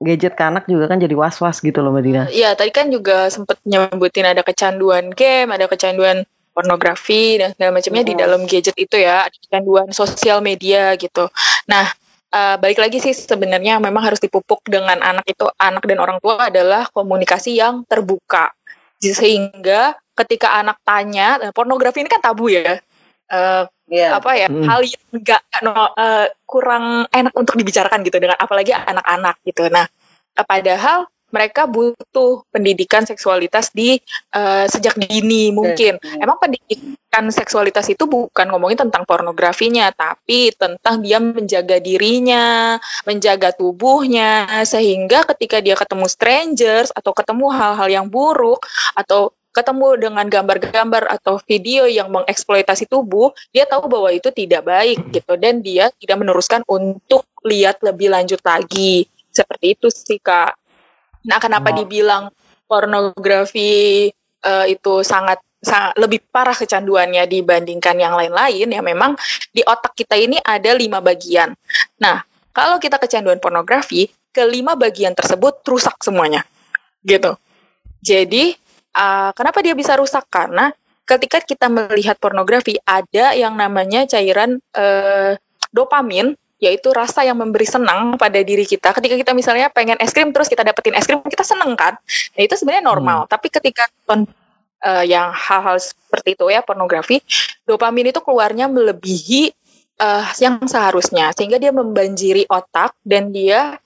[0.00, 2.22] gadget ke anak juga kan jadi was-was gitu loh Mbak Dina.
[2.32, 6.24] Iya, tadi kan juga sempet nyebutin ada kecanduan game, ada kecanduan
[6.56, 11.28] pornografi dan segala macamnya di dalam gadget itu ya, ada kecanduan sosial media gitu.
[11.68, 11.86] Nah,
[12.32, 16.48] eh, balik lagi sih sebenarnya memang harus dipupuk dengan anak itu anak dan orang tua
[16.48, 18.50] adalah komunikasi yang terbuka.
[19.00, 22.80] Sehingga ketika anak tanya, nah, pornografi ini kan tabu ya.
[23.30, 23.64] Eh,
[24.10, 24.66] apa ya Mm.
[24.66, 29.66] hal yang enggak no, eh, kurang enak untuk dibicarakan gitu dengan apalagi anak-anak gitu.
[29.70, 29.86] Nah,
[30.34, 33.98] eh, padahal mereka butuh pendidikan seksualitas di
[34.34, 35.98] eh, sejak dini mungkin.
[36.18, 44.46] Emang pendidikan seksualitas itu bukan ngomongin tentang pornografinya, tapi tentang dia menjaga dirinya, menjaga tubuhnya,
[44.66, 48.66] sehingga ketika dia ketemu strangers atau ketemu hal-hal yang buruk
[48.98, 55.12] atau ketemu dengan gambar-gambar atau video yang mengeksploitasi tubuh, dia tahu bahwa itu tidak baik
[55.12, 59.04] gitu dan dia tidak meneruskan untuk lihat lebih lanjut lagi.
[59.28, 60.56] Seperti itu sih Kak.
[61.28, 61.84] Nah, kenapa Oh.
[61.84, 62.32] dibilang
[62.64, 64.08] pornografi
[64.40, 69.12] eh, itu sangat sangat lebih parah kecanduannya dibandingkan yang lain-lain ya memang
[69.52, 71.52] di otak kita ini ada lima bagian.
[72.00, 72.24] Nah,
[72.56, 76.42] kalau kita kecanduan pornografi, kelima bagian tersebut rusak semuanya.
[77.04, 77.36] Gitu.
[78.00, 78.56] Jadi,
[78.94, 80.26] uh, kenapa dia bisa rusak?
[80.30, 80.70] Karena
[81.04, 85.34] ketika kita melihat pornografi, ada yang namanya cairan uh,
[85.74, 88.92] dopamin, yaitu rasa yang memberi senang pada diri kita.
[88.92, 91.96] Ketika kita misalnya pengen es krim, terus kita dapetin es krim, kita seneng kan?
[92.36, 93.26] Nah, itu sebenarnya normal.
[93.26, 94.28] Tapi ketika nonton
[94.84, 97.24] uh, yang hal-hal seperti itu ya, pornografi,
[97.64, 99.50] dopamin itu keluarnya melebihi
[99.98, 101.32] uh, yang seharusnya.
[101.32, 103.80] Sehingga dia membanjiri otak dan dia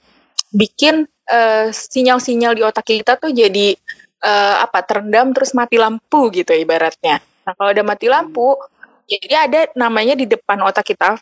[0.51, 3.79] bikin uh, sinyal-sinyal di otak kita tuh jadi
[4.25, 7.21] eh, apa terendam terus mati lampu gitu ibaratnya.
[7.45, 8.57] Nah kalau udah mati lampu,
[9.05, 11.21] jadi ada namanya di depan otak kita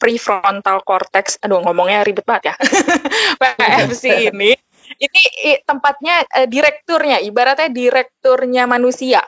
[0.00, 1.36] prefrontal cortex.
[1.44, 2.54] Aduh ngomongnya ribet banget ya.
[3.40, 4.56] PFC ini
[4.96, 5.22] ini
[5.64, 9.20] tempatnya eh, direkturnya, ibaratnya direkturnya manusia.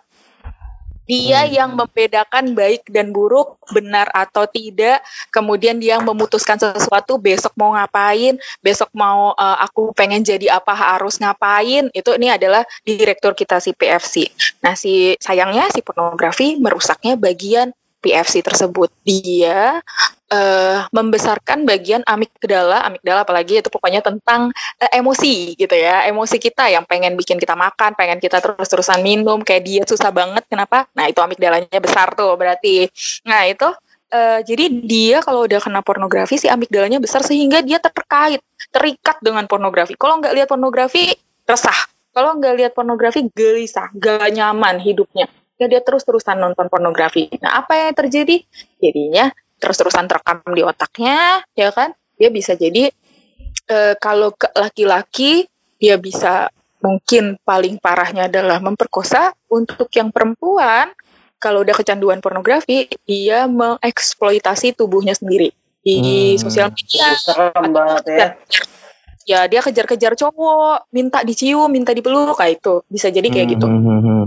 [1.04, 1.52] Dia Hmm.
[1.52, 5.04] yang membedakan baik dan buruk, benar atau tidak.
[5.28, 10.72] Kemudian dia yang memutuskan sesuatu besok mau ngapain, besok mau eh, aku pengen jadi apa
[10.72, 11.92] harus ngapain.
[11.92, 14.32] Itu ini adalah direktur kita si PFC.
[14.64, 18.92] Nah, si sayangnya si pornografi merusaknya bagian PFC tersebut.
[19.00, 19.80] Dia
[20.28, 26.68] eh, membesarkan bagian amigdala, amigdala apalagi itu pokoknya tentang eh, emosi gitu ya, emosi kita
[26.68, 30.84] yang pengen bikin kita makan, pengen kita terus-terusan minum, kayak dia susah banget, kenapa?
[30.92, 32.92] Nah itu amigdalanya besar tuh berarti.
[33.24, 33.68] Nah itu
[34.12, 39.48] eh, jadi dia kalau udah kena pornografi si amigdalanya besar sehingga dia terkait, terikat dengan
[39.48, 39.96] pornografi.
[39.96, 41.16] Kalau nggak lihat pornografi
[41.48, 41.76] resah,
[42.14, 45.26] kalau nggak lihat pornografi gelisah, gak nyaman hidupnya.
[45.54, 47.30] Ya dia terus-terusan nonton pornografi.
[47.38, 48.42] Nah apa yang terjadi?
[48.82, 49.30] Jadinya
[49.62, 51.94] terus-terusan terekam di otaknya, ya kan?
[52.18, 52.90] Dia bisa jadi
[53.70, 55.46] eh, kalau laki-laki
[55.78, 56.50] dia bisa
[56.84, 59.32] mungkin paling parahnya adalah memperkosa.
[59.48, 60.92] Untuk yang perempuan,
[61.40, 65.96] kalau udah kecanduan pornografi, dia mengeksploitasi tubuhnya sendiri di
[66.36, 66.40] Hmm.
[66.40, 67.14] sosial media.
[67.20, 68.28] Serem banget ya.
[69.24, 73.64] Ya dia kejar-kejar cowok, minta dicium, minta dipeluk, kayak itu bisa jadi kayak gitu.
[73.64, 74.24] Hmm, hmm, hmm.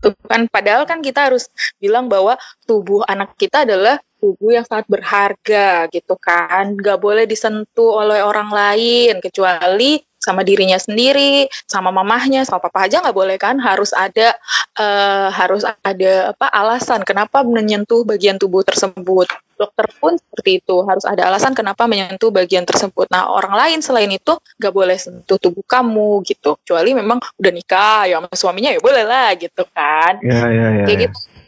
[0.00, 5.88] Kan padahal kan kita harus bilang bahwa tubuh anak kita adalah tubuh yang sangat berharga
[5.88, 6.76] gitu kan.
[6.76, 13.00] Nggak boleh disentuh oleh orang lain kecuali sama dirinya sendiri sama mamahnya sama papa aja
[13.00, 13.56] nggak boleh kan.
[13.56, 14.36] Harus ada
[14.76, 19.26] eh, harus ada apa alasan kenapa menyentuh bagian tubuh tersebut.
[19.56, 23.08] Dokter pun seperti itu harus ada alasan kenapa menyentuh bagian tersebut.
[23.08, 26.60] Nah orang lain selain itu nggak boleh sentuh tubuh kamu gitu.
[26.60, 30.20] Kecuali memang udah nikah ya sama suaminya ya boleh lah gitu kan.
[30.20, 30.84] Ya, ya, ya.
[30.84, 31.04] kayak ya.
[31.08, 31.39] gitu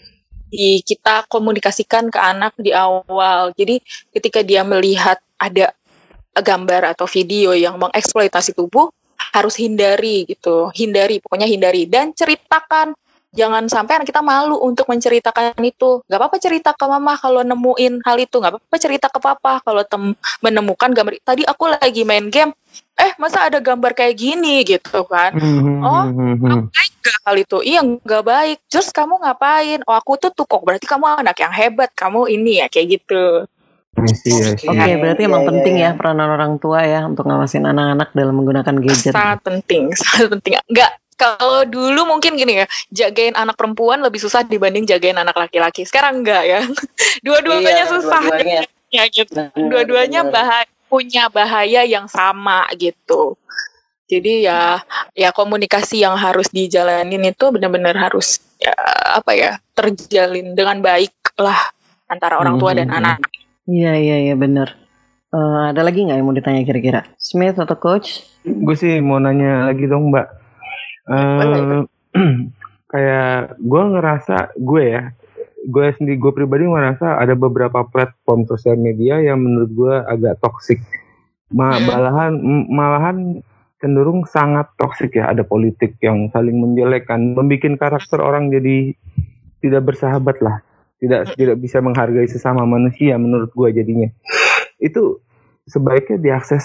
[0.52, 3.56] di kita komunikasikan ke anak di awal.
[3.56, 3.80] Jadi
[4.12, 5.72] ketika dia melihat ada
[6.36, 8.92] gambar atau video yang mengeksploitasi tubuh
[9.32, 12.92] harus hindari gitu, hindari pokoknya hindari dan ceritakan
[13.32, 16.04] jangan sampai anak kita malu untuk menceritakan itu.
[16.06, 18.36] Gak apa-apa cerita ke mama kalau nemuin hal itu.
[18.38, 20.12] Gak apa-apa cerita ke papa kalau tem
[20.44, 21.16] menemukan gambar.
[21.24, 22.52] Tadi aku lagi main game,
[23.00, 25.32] eh masa ada gambar kayak gini gitu kan?
[25.32, 26.62] Hmm, Oh, hmm, hmm, hmm.
[26.70, 27.58] baik gak hal itu?
[27.64, 28.58] Iya nggak baik.
[28.68, 29.80] Terus kamu ngapain?
[29.88, 31.90] Oh aku tuh tuh kok berarti kamu anak yang hebat.
[31.96, 33.48] Kamu ini ya kayak gitu.
[33.92, 35.90] Oke, Iya, berarti iya, emang iya, penting iya.
[35.92, 39.12] ya peranan orang tua ya untuk ngawasin anak-anak dalam menggunakan gadget.
[39.12, 40.52] Sangat penting, sangat penting.
[40.72, 40.90] Nggak
[41.22, 45.86] kalau dulu mungkin gini ya, jagain anak perempuan lebih susah dibanding jagain anak laki-laki.
[45.86, 46.60] Sekarang enggak ya.
[47.26, 48.20] Dua-duanya Iya, susah.
[48.20, 48.62] dua-duanya.
[48.92, 49.40] Ya, gitu.
[49.56, 53.40] Dua-duanya bahaya, punya bahaya yang sama gitu.
[54.04, 54.84] Jadi ya
[55.16, 58.76] ya komunikasi yang harus dijalanin itu benar-benar harus ya,
[59.16, 61.56] apa ya terjalin dengan baik lah
[62.04, 62.98] antara orang tua dan Mhm.
[63.00, 63.18] anak.
[63.64, 64.76] Iya iya iya benar.
[65.32, 67.08] Eh, ada lagi nggak yang mau ditanya kira-kira?
[67.16, 68.20] Smith atau Coach?
[68.44, 70.26] Gue sih mau nanya lagi dong Mbak.
[71.08, 71.82] Eh,
[72.92, 75.02] kayak gue ngerasa gue ya,
[75.66, 80.78] gue sendiri gue pribadi ngerasa ada beberapa platform sosial media yang menurut gue agak toksik.
[81.52, 81.84] Ma Hmm.
[81.88, 82.32] malahan
[82.70, 83.18] malahan
[83.82, 85.32] cenderung sangat toksik ya.
[85.32, 88.94] Ada politik yang saling menjelekkan, membuat karakter orang jadi
[89.62, 90.62] tidak bersahabat lah.
[91.02, 94.06] Tidak tidak bisa menghargai sesama manusia menurut gue jadinya.
[94.78, 95.18] Itu
[95.66, 96.62] sebaiknya diakses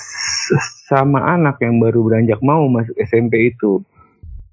[0.89, 3.81] sama anak yang baru beranjak mau masuk SMP itu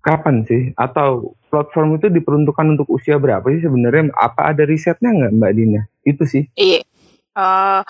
[0.05, 0.71] kapan sih?
[0.77, 4.13] Atau platform itu diperuntukkan untuk usia berapa sih sebenarnya?
[4.15, 5.83] Apa ada risetnya nggak Mbak Dina?
[6.05, 6.45] Itu sih.
[6.55, 6.85] Iya.
[7.35, 7.81] Eh,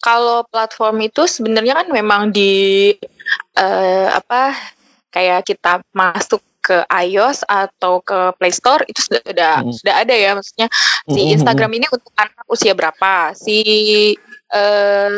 [0.00, 2.94] kalau platform itu sebenarnya kan memang di
[3.58, 4.54] eh, apa
[5.12, 9.70] kayak kita masuk ke iOS atau ke Play Store itu sudah sudah, Hmm.
[9.70, 10.66] sudah ada ya maksudnya
[11.06, 13.62] si Hmm, Instagram ini untuk anak usia berapa, si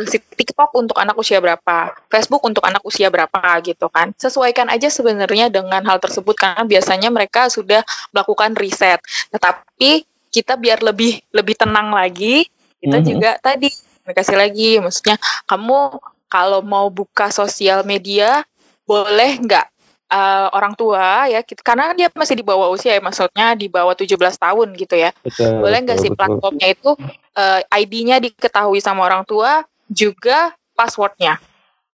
[0.08, 4.10] si TikTok untuk anak usia berapa, Facebook untuk anak usia berapa gitu kan.
[4.16, 8.98] Sesuaikan aja sebenarnya dengan hal tersebut karena biasanya mereka sudah melakukan riset.
[9.28, 12.48] Tetapi kita biar lebih lebih tenang lagi,
[12.80, 13.06] kita Mhm.
[13.06, 13.68] juga tadi
[14.08, 16.00] kasih lagi maksudnya kamu
[16.32, 18.40] kalau mau buka sosial media
[18.88, 19.66] boleh nggak
[20.08, 23.92] eh, orang tua ya gitu karena dia masih di bawah usia ya maksudnya di bawah
[23.92, 26.16] 17 tahun gitu ya Betul, boleh nggak sih betul.
[26.16, 26.90] platformnya itu
[27.38, 31.38] eh, ID-nya diketahui sama orang tua juga passwordnya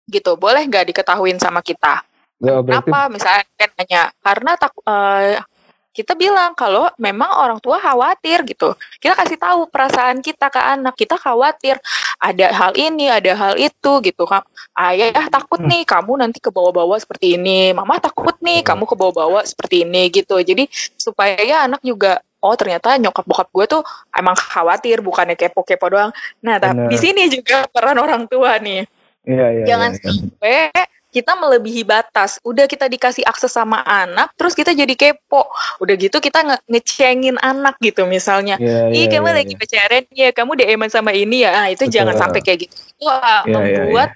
[0.05, 2.05] gitu boleh nggak diketahuin sama kita
[2.41, 2.99] Ya, berarti Kenapa?
[3.13, 5.37] Misalnya kan hanya karena tak eh,
[5.91, 8.73] kita bilang kalau memang orang tua khawatir gitu.
[8.97, 10.97] Kita kasih tahu perasaan kita ke anak.
[10.97, 11.77] Kita khawatir
[12.17, 14.23] ada hal ini, ada hal itu gitu.
[14.73, 17.75] Ayah takut nih kamu nanti ke bawah-bawah seperti ini.
[17.77, 20.41] Mama takut nih kamu ke bawah-bawah seperti ini gitu.
[20.41, 20.65] Jadi
[20.97, 26.11] supaya anak juga oh ternyata nyokap bokap gue tuh emang khawatir bukannya kepo-kepo doang.
[26.41, 28.85] Nah, tapi di sini juga peran orang tua nih
[29.21, 30.05] Iya, iya, jangan iya, iya.
[30.09, 30.57] sampai
[31.11, 32.39] kita melebihi batas.
[32.41, 35.45] Udah kita dikasih akses sama anak, terus kita jadi kepo.
[35.83, 38.57] Udah gitu kita nge ngecengin anak gitu misalnya.
[38.57, 41.51] Iya, Ih, iya, kamu iya, lagi pacaran ya, kamu DM sama ini ya.
[41.53, 41.95] Ah, itu Betul.
[42.01, 42.73] jangan sampai kayak gitu.
[42.97, 44.09] Itu ah, Iya, iya, membuat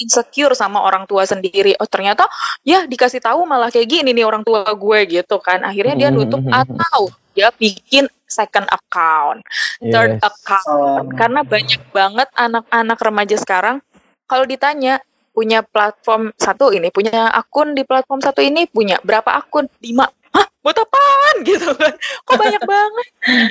[0.00, 1.76] insecure sama orang tua sendiri.
[1.76, 2.24] Oh, ternyata
[2.64, 5.60] ya dikasih tahu malah kayak gini nih orang tua gue gitu kan.
[5.60, 6.60] Akhirnya dia nutup mhm, mhm.
[6.64, 9.42] atau dia bikin second account,
[9.82, 10.22] third Yes.
[10.22, 11.06] account.
[11.14, 13.82] Karena banyak banget anak-anak remaja sekarang
[14.24, 19.66] kalau ditanya punya platform satu ini, punya akun di platform satu ini, punya berapa akun?
[19.82, 20.06] Lima.
[20.30, 21.90] Hah, buat apaan gitu kan?
[22.22, 23.06] Kok banyak banget?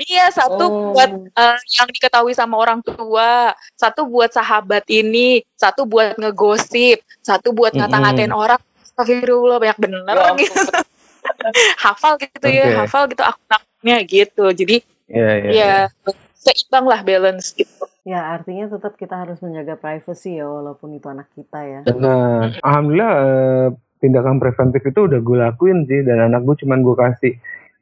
[0.08, 0.96] Iya, satu Oh.
[0.96, 7.52] buat eh, yang diketahui sama orang tua, satu buat sahabat ini, satu buat ngegosip, satu
[7.52, 8.60] buat ngata-ngatain orang.
[8.80, 10.60] Astagfirullah banyak bener Ya gitu.
[11.86, 12.78] hafal gitu ya, Oke.
[12.86, 14.46] hafal gitu akun-akunnya gitu.
[14.54, 14.78] Jadi
[15.10, 15.74] Iya, iya, ya
[16.38, 17.90] seimbang lah balance gitu.
[18.06, 21.80] Ya artinya tetap kita harus menjaga privacy ya walaupun itu anak kita ya.
[21.84, 22.62] Benar.
[22.62, 23.68] Alhamdulillah eh,
[24.00, 27.34] tindakan preventif itu udah gue lakuin sih dan anak gue cuman gue kasih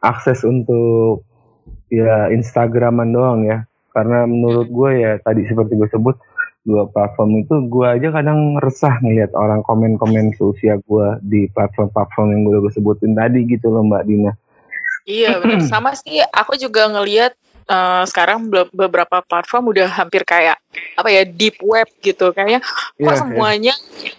[0.02, 1.28] akses untuk
[1.92, 3.68] ya Instagraman doang ya.
[3.92, 6.16] Karena menurut gue ya tadi seperti gue sebut
[6.68, 12.42] dua platform itu gue aja kadang resah ngeliat orang komen-komen seusia gue di platform-platform yang
[12.44, 14.32] gue udah sebutin tadi gitu loh Mbak Dina.
[15.08, 15.64] Iya benar.
[15.72, 17.32] Sama sih aku juga ngelihat
[17.72, 20.60] eh, sekarang be- beberapa platform udah hampir kayak
[21.00, 23.16] apa ya deep web gitu kayaknya kok Iya, iya.
[23.16, 23.74] semuanya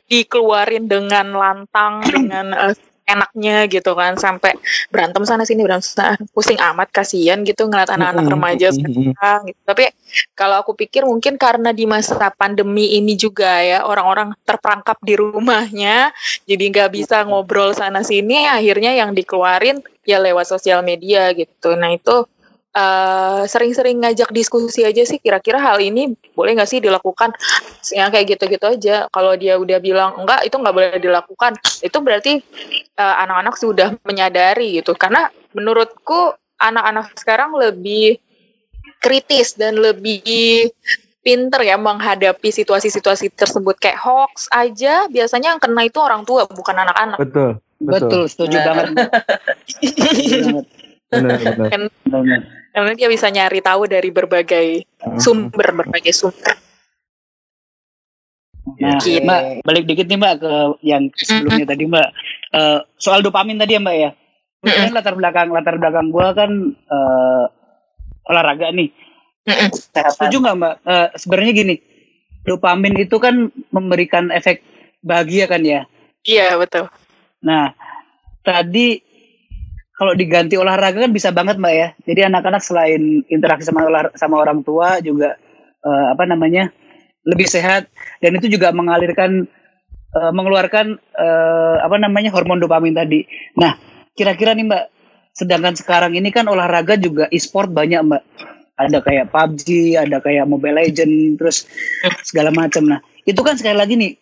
[0.08, 2.74] dikeluarin dengan lantang dengan eh,
[3.08, 4.52] enaknya gitu kan sampai
[4.92, 9.60] berantem sana sini berantem sana pusing amat kasihan gitu ngeliat anak-anak remaja sekarang gitu.
[9.64, 9.88] Tapi
[10.36, 16.12] kalau aku pikir mungkin karena di masa pandemi ini juga ya orang-orang terperangkap di rumahnya,
[16.44, 21.72] jadi nggak bisa ngobrol sana sini, akhirnya yang dikeluarin ya lewat sosial media gitu.
[21.76, 22.28] Nah itu
[22.74, 27.32] eh, sering-sering ngajak diskusi aja sih kira-kira hal ini boleh nggak sih dilakukan
[27.94, 32.32] ya kayak gitu-gitu aja kalau dia udah bilang enggak itu nggak boleh dilakukan itu berarti
[32.94, 38.18] eh, anak-anak sudah menyadari gitu karena menurutku anak-anak sekarang lebih
[38.98, 40.68] kritis dan lebih
[41.22, 46.76] pinter ya menghadapi situasi-situasi tersebut kayak hoax aja biasanya yang kena itu orang tua bukan
[46.78, 47.50] anak-anak Betul.
[47.78, 48.74] Betul, setuju Nah.
[48.74, 49.06] banget.
[51.08, 51.68] Benar, benar.
[51.68, 52.40] kan Benar.
[52.68, 54.66] karena dia bisa nyari tahu dari berbagai
[55.16, 56.56] sumber berbagai sumber
[58.78, 59.24] Nah, Gitu.
[59.24, 60.52] Mbak, balik dikit nih Mbak ke
[60.84, 62.08] yang sebelumnya tadi Mbak.
[62.52, 64.10] Eh, soal dopamin tadi ya Mbak ya.
[64.60, 67.44] Kebetulan latar belakang latar belakang gua kan eh,
[68.28, 68.92] olahraga nih.
[69.48, 69.72] Mm-mm.
[69.72, 70.74] Setuju nggak Mbak?
[70.84, 71.74] Eh, Sebenarnya gini,
[72.44, 74.60] dopamin itu kan memberikan efek
[75.00, 75.88] bahagia kan ya.
[76.22, 76.90] iya betul
[77.40, 77.72] Nah,
[78.42, 79.00] tadi
[79.98, 81.88] kalau diganti olahraga kan bisa banget mbak ya.
[82.06, 83.82] Jadi anak-anak selain interaksi sama
[84.14, 85.34] sama orang tua juga
[85.82, 86.70] eh, apa namanya
[87.26, 87.90] lebih sehat
[88.22, 89.50] dan itu juga mengalirkan
[90.14, 93.26] eh, mengeluarkan eh, apa namanya hormon dopamin tadi.
[93.58, 93.74] Nah,
[94.14, 94.84] kira-kira nih mbak,
[95.34, 98.22] sedangkan sekarang ini kan olahraga juga e-sport banyak mbak.
[98.78, 101.66] Ada kayak PUBG, ada kayak Mobile Legend, terus
[102.22, 102.86] segala macam.
[102.86, 104.14] Nah, itu kan sekali lagi nih,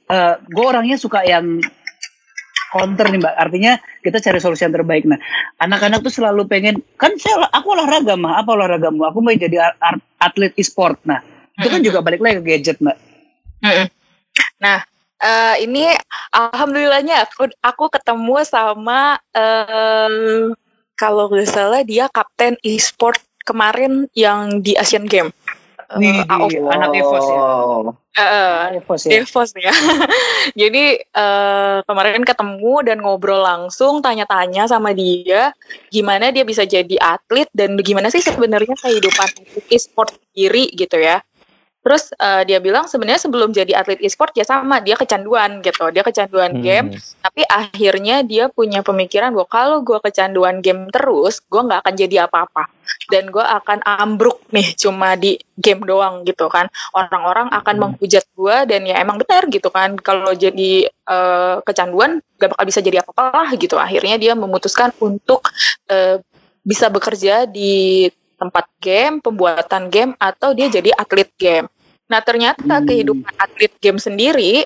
[0.48, 1.60] gue orangnya suka yang
[2.72, 3.34] counter nih mbak.
[3.36, 5.04] Artinya kita cari solusi yang terbaik.
[5.06, 5.18] Nah
[5.62, 9.06] anak-anak tuh selalu pengen kan saya aku olahraga mah apa olahragamu?
[9.06, 9.74] Aku mau jadi
[10.18, 10.98] atlet e-sport.
[11.06, 11.22] Nah
[11.56, 12.96] itu kan juga balik lagi ke gadget mbak.
[14.60, 14.80] Nah,
[15.20, 15.88] eh, ini
[16.32, 20.52] alhamdulillahnya aku aku ketemu sama eh
[20.96, 25.30] kalau nggak salah dia kapten e-sport kemarin yang di Asian Game.
[25.86, 26.50] Eh, Nih, AOV.
[26.50, 27.40] di- anak EVOS ya
[28.16, 29.72] Eh, eh, EVOS ya Devos ya.
[30.64, 35.52] Jadi eh, kemarin ketemu dan ngobrol langsung, tanya-tanya sama dia,
[35.92, 39.28] gimana dia bisa jadi atlet dan gimana sih sebenarnya kehidupan
[39.68, 41.20] e-sport sendiri gitu ya.
[41.86, 46.02] Terus eh, dia bilang sebenarnya sebelum jadi atlet e-sport ya sama, dia kecanduan gitu, dia
[46.02, 46.98] kecanduan game.
[47.22, 52.26] Tapi akhirnya dia punya pemikiran bahwa kalau gue kecanduan game terus, gue nggak akan jadi
[52.26, 52.66] apa-apa.
[53.06, 56.66] Dan gue akan ambruk nih cuma di game doang gitu kan.
[56.90, 57.82] Orang-orang akan Hmm.
[57.94, 59.94] menghujat gue dan ya emang benar gitu kan.
[60.02, 63.78] Kalau jadi eh, kecanduan gak bakal bisa jadi apa-apa lah gitu.
[63.78, 65.46] Akhirnya dia memutuskan untuk
[65.86, 66.18] eh,
[66.66, 71.70] bisa bekerja di tempat game, pembuatan game, atau dia jadi atlet game.
[72.06, 72.86] Nah ternyata Hmm.
[72.86, 74.62] kehidupan atlet game sendiri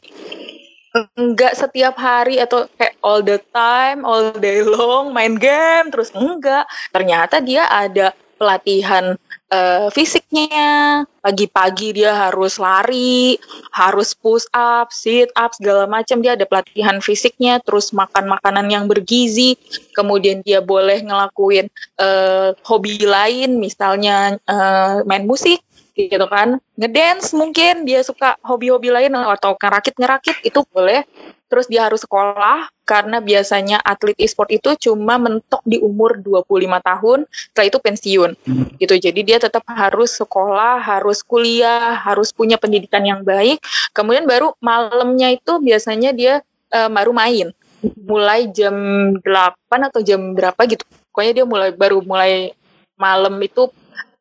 [1.15, 6.67] enggak setiap hari atau kayak all the time, all day long main game terus enggak.
[6.91, 9.15] Ternyata dia ada pelatihan
[9.53, 11.05] eh, fisiknya.
[11.21, 13.37] Pagi-pagi dia harus lari,
[13.77, 16.25] harus push up, sit up segala macam.
[16.25, 19.61] Dia ada pelatihan fisiknya, terus makan makanan yang bergizi.
[19.93, 21.69] Kemudian dia boleh ngelakuin
[22.01, 25.61] eh, hobi lain, misalnya eh, main musik
[26.09, 26.57] gitu kan.
[26.79, 31.05] Ngedance mungkin dia suka hobi-hobi lain atau ngerakit-ngerakit itu boleh.
[31.51, 36.47] Terus dia harus sekolah karena biasanya atlet e-sport itu cuma mentok di umur 25
[36.79, 38.31] tahun setelah itu pensiun.
[38.79, 43.59] Gitu jadi dia tetap harus sekolah harus kuliah harus punya pendidikan yang baik.
[43.91, 46.35] Kemudian baru malamnya itu biasanya dia
[46.71, 47.51] eh, baru main.
[47.83, 48.75] Mulai jam
[49.19, 50.87] 8 atau jam berapa gitu.
[51.11, 52.55] Pokoknya dia mulai baru mulai
[52.95, 53.67] malam itu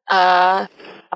[0.10, 0.66] eh,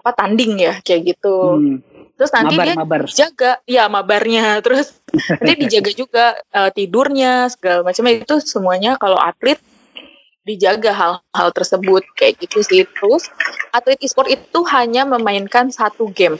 [0.03, 1.35] apa tanding ya kayak gitu.
[1.55, 1.79] Hmm,
[2.19, 3.01] terus nanti mabar dia mabar.
[3.07, 4.47] jaga ya mabarnya.
[4.67, 4.99] Terus
[5.39, 9.55] nanti dijaga juga eh, tidurnya segala macam itu semuanya kalau atlet
[10.43, 12.83] dijaga hal-hal tersebut kayak gitu sih.
[12.83, 13.31] Terus
[13.71, 16.35] atlet e-sport itu hanya memainkan satu game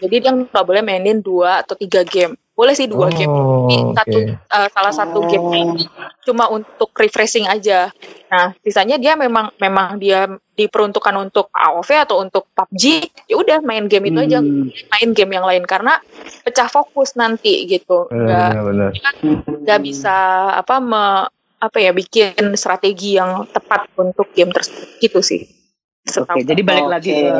[0.00, 3.86] jadi dia nggak boleh mainin dua atau tiga game boleh sih dua game Oh, Tapi
[3.88, 3.96] oke.
[3.96, 5.84] satu eh, salah satu game ini
[6.20, 7.88] cuma untuk refreshing aja.
[8.28, 12.84] Nah, sisanya dia memang memang dia diperuntukkan untuk AOV atau untuk PUBG,
[13.30, 16.02] ya udah main game itu aja, Hmm, main game yang lain karena
[16.44, 18.10] pecah fokus nanti gitu.
[18.12, 18.90] Nggak benar.
[19.64, 20.16] nggak bisa
[20.58, 21.28] apa me-
[21.60, 25.46] apa ya bikin strategi yang tepat untuk game tersebut gitu sih.
[25.46, 27.30] Oke, Setahu jadi balik lagi ke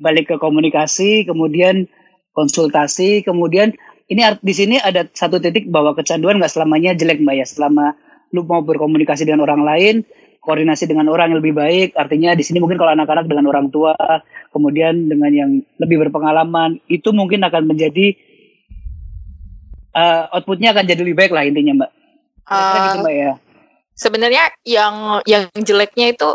[0.00, 1.84] balik ke komunikasi, kemudian
[2.32, 3.76] konsultasi, kemudian
[4.10, 7.46] ini di sini ada satu titik bahwa kecanduan nggak selamanya jelek mbak ya.
[7.46, 7.94] Selama
[8.34, 9.94] lu mau berkomunikasi dengan orang lain,
[10.42, 13.94] koordinasi dengan orang yang lebih baik, artinya di sini mungkin kalau anak-anak dengan orang tua,
[14.50, 18.16] kemudian dengan yang lebih berpengalaman, itu mungkin akan menjadi
[19.94, 21.90] eh, outputnya akan jadi lebih baik lah intinya mbak.
[22.50, 23.32] Uh, gitu mbak ya.
[23.94, 26.34] sebenarnya yang yang jeleknya itu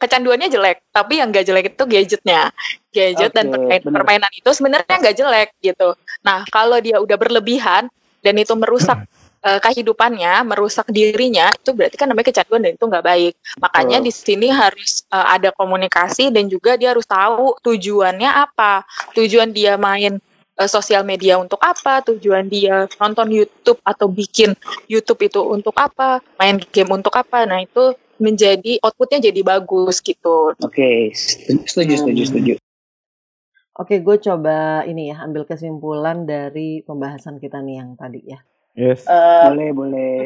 [0.00, 2.48] kecanduannya jelek, tapi yang gak jelek itu gadgetnya,
[2.88, 5.92] gadget dan Oke, permain- permainan itu sebenarnya nggak jelek gitu.
[6.24, 7.92] Nah kalau dia udah berlebihan
[8.24, 9.04] dan itu merusak
[9.44, 13.34] uh, kehidupannya, merusak dirinya, itu berarti kan namanya kecanduan dan itu nggak baik.
[13.60, 14.04] Makanya oh.
[14.08, 18.88] di sini harus uh, ada komunikasi dan juga dia harus tahu tujuannya apa.
[19.12, 20.16] Tujuan dia main
[20.60, 24.52] uh, sosial media untuk apa, tujuan dia nonton YouTube atau bikin
[24.88, 27.48] YouTube itu untuk apa, main game untuk apa.
[27.48, 30.52] Nah, itu menjadi outputnya jadi bagus gitu.
[30.60, 30.98] Oke, okay.
[31.16, 32.54] setuju, setuju, setuju.
[33.80, 38.38] Oke, gue coba ini ya ambil kesimpulan dari pembahasan kita nih yang tadi ya.
[38.76, 39.08] Yes.
[39.08, 40.16] Uh, boleh, boleh.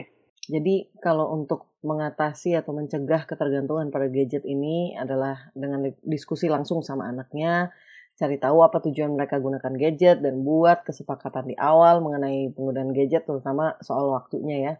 [0.50, 7.08] Jadi kalau untuk mengatasi atau mencegah ketergantungan pada gadget ini adalah dengan diskusi langsung sama
[7.08, 7.70] anaknya,
[8.18, 13.22] cari tahu apa tujuan mereka gunakan gadget dan buat kesepakatan di awal mengenai penggunaan gadget
[13.28, 14.74] terutama soal waktunya ya.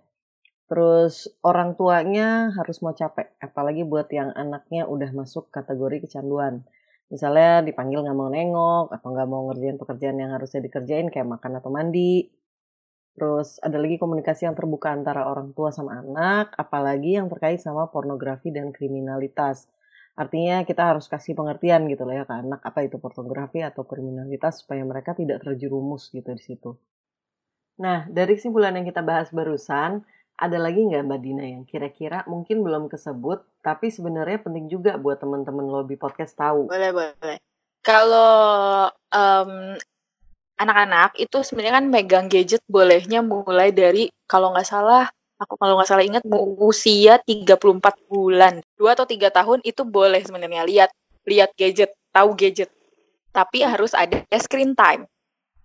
[0.65, 6.65] Terus orang tuanya harus mau capek, apalagi buat yang anaknya udah masuk kategori kecanduan.
[7.13, 11.61] Misalnya dipanggil nggak mau nengok atau nggak mau ngerjain pekerjaan yang harusnya dikerjain kayak makan
[11.61, 12.33] atau mandi.
[13.15, 17.87] Terus ada lagi komunikasi yang terbuka antara orang tua sama anak apalagi yang terkait sama
[17.93, 19.71] pornografi dan kriminalitas.
[20.19, 24.67] Artinya kita harus kasih pengertian gitu loh ya ke anak apa itu pornografi atau kriminalitas
[24.67, 26.75] supaya mereka tidak terjerumus gitu di situ.
[27.79, 30.03] Nah dari kesimpulan yang kita bahas barusan
[30.35, 35.23] ada lagi nggak Mbak Dina yang kira-kira mungkin belum kesebut, tapi sebenarnya penting juga buat
[35.23, 36.67] teman-teman lobby podcast tahu?
[36.67, 37.39] Boleh, boleh.
[37.85, 39.53] Kalau um,
[40.59, 45.07] anak-anak itu sebenarnya kan megang gadget bolehnya mulai dari kalau nggak salah
[45.39, 46.23] aku kalau nggak salah ingat
[46.63, 48.63] usia 34 bulan.
[48.79, 50.91] Dua atau tiga tahun itu boleh sebenarnya lihat
[51.29, 52.71] lihat gadget, tahu gadget.
[53.35, 55.05] Tapi harus ada screen time.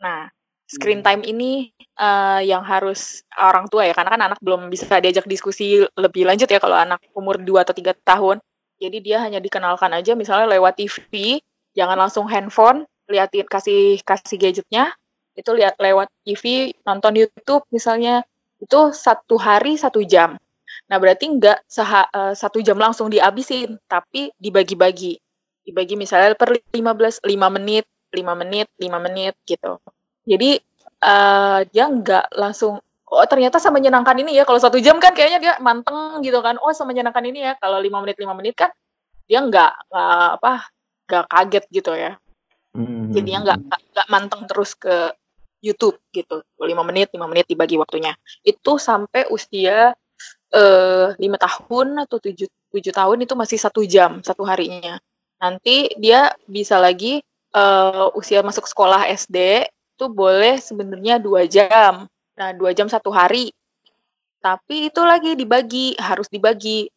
[0.01, 0.31] Nah,
[0.69, 5.25] screen time ini uh, yang harus orang tua ya karena kan anak belum bisa diajak
[5.25, 8.37] diskusi lebih lanjut ya kalau anak umur 2 atau tiga tahun.
[8.79, 11.41] Jadi dia hanya dikenalkan aja misalnya lewat TV,
[11.75, 14.95] jangan langsung handphone, liatin kasih kasih gadgetnya,
[15.35, 18.23] itu lihat lewat TV, nonton YouTube misalnya,
[18.63, 20.39] itu satu hari satu jam.
[20.87, 25.19] Nah berarti enggak seha, uh, satu jam langsung dihabisin, tapi dibagi-bagi.
[25.67, 27.83] Dibagi misalnya per 15, 5 menit,
[28.15, 29.75] 5 menit, 5 menit gitu.
[30.29, 30.61] Jadi
[31.01, 32.77] uh, dia nggak langsung
[33.09, 36.61] oh ternyata sama menyenangkan ini ya kalau satu jam kan kayaknya dia manteng gitu kan.
[36.61, 38.69] Oh sama menyenangkan ini ya kalau lima menit lima menit kan
[39.25, 40.69] dia nggak uh, apa
[41.09, 42.13] nggak kaget gitu ya.
[42.69, 43.09] Hmm.
[43.09, 45.09] jadinya nggak nggak manteng terus ke
[45.59, 46.45] YouTube gitu.
[46.61, 48.13] Lima menit lima menit dibagi waktunya.
[48.45, 49.97] Itu sampai usia
[50.53, 55.01] eh, lima uh, tahun atau tujuh tujuh tahun itu masih satu jam satu harinya.
[55.41, 57.23] Nanti dia bisa lagi
[57.55, 59.67] uh, usia masuk sekolah SD
[59.99, 62.07] itu boleh sebenarnya dua jam.
[62.39, 63.51] Nah, dua jam satu hari.
[64.39, 66.87] Tapi itu lagi dibagi, harus dibagi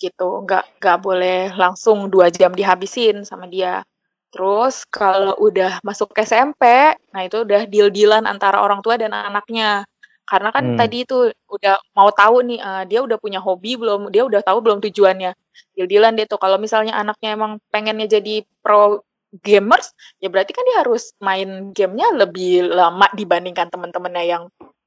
[0.00, 0.40] gitu.
[0.48, 3.84] Nggak, nggak boleh langsung dua jam dihabisin sama dia.
[4.32, 9.84] Terus kalau udah masuk ke SMP, nah itu udah deal-dealan antara orang tua dan anaknya.
[10.24, 10.78] Karena kan hmm.
[10.80, 14.64] tadi itu udah mau tahu nih, uh, dia udah punya hobi belum, dia udah tahu
[14.64, 15.36] belum tujuannya.
[15.76, 19.05] Deal-dealan dia tuh kalau misalnya anaknya emang pengennya jadi pro
[19.42, 24.42] gamers, ya berarti kan dia harus main gamenya lebih lama dibandingkan teman-temannya yang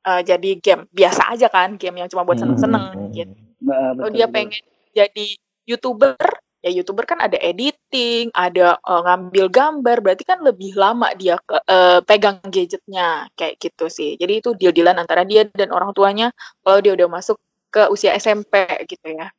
[0.08, 3.12] uh, jadi game biasa aja kan, game yang cuma buat hmm, seneng-seneng hmm.
[3.14, 3.34] gitu.
[3.70, 4.56] Kalau dia pengen
[4.96, 5.28] jadi
[5.68, 6.16] youtuber,
[6.64, 11.60] ya youtuber kan ada editing, ada uh, ngambil gambar, berarti kan lebih lama dia ke,
[11.60, 14.16] uh, pegang gadgetnya kayak gitu sih.
[14.16, 16.32] Jadi itu deal-dealan antara dia dan orang tuanya
[16.64, 17.36] kalau dia udah masuk
[17.70, 19.30] ke usia SMP gitu ya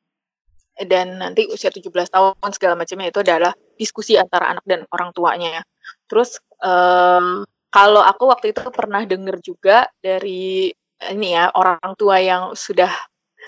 [0.86, 5.64] dan nanti usia 17 tahun segala macamnya itu adalah diskusi antara anak dan orang tuanya.
[6.04, 10.68] Terus um, kalau aku waktu itu pernah dengar juga dari
[11.00, 12.92] ini ya orang tua yang sudah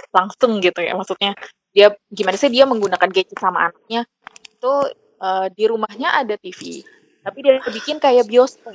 [0.08, 1.36] langsung gitu ya maksudnya
[1.68, 4.08] dia gimana sih dia menggunakan gadget sama anaknya
[4.48, 4.72] itu
[5.20, 6.80] uh, di rumahnya ada TV
[7.22, 8.74] tapi dia bikin kayak bioskop.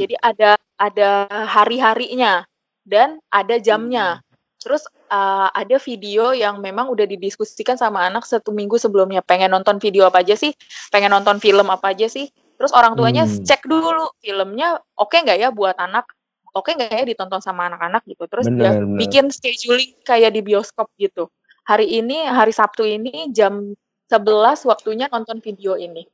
[0.00, 2.48] Jadi ada ada hari-harinya
[2.88, 4.24] dan ada jamnya.
[4.60, 9.22] Terus uh, ada video yang memang udah didiskusikan sama anak satu minggu sebelumnya.
[9.22, 10.52] Pengen nonton video apa aja sih?
[10.90, 12.30] Pengen nonton film apa aja sih?
[12.56, 13.44] Terus orang tuanya hmm.
[13.44, 16.08] cek dulu filmnya oke okay nggak ya buat anak?
[16.56, 18.24] Oke okay nggak ya ditonton sama anak-anak gitu.
[18.26, 18.96] Terus bener, dia bener.
[18.96, 21.28] bikin scheduling kayak di bioskop gitu.
[21.66, 23.74] Hari ini, hari Sabtu ini jam
[24.06, 26.06] 11 waktunya nonton video ini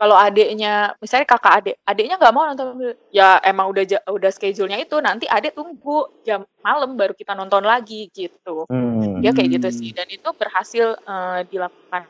[0.00, 4.96] kalau adiknya misalnya kakak adik adiknya nggak mau nonton ya emang udah udah schedule-nya itu
[4.96, 8.64] nanti adik tunggu jam malam baru kita nonton lagi gitu.
[8.72, 9.20] Hmm.
[9.20, 9.92] ya kayak gitu sih.
[9.92, 12.08] Dan itu berhasil uh, dilakukan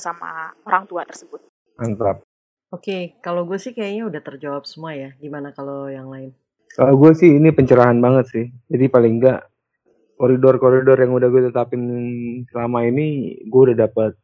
[0.00, 1.44] sama orang tua tersebut.
[1.76, 2.24] Mantap.
[2.72, 5.12] Oke kalau gue sih kayaknya udah terjawab semua ya.
[5.20, 6.32] Gimana kalau yang lain?
[6.72, 8.44] Kalau gue sih ini pencerahan banget sih.
[8.72, 9.44] Jadi paling enggak
[10.16, 11.84] koridor-koridor yang udah gue tetapin
[12.48, 14.16] selama ini gue udah dapat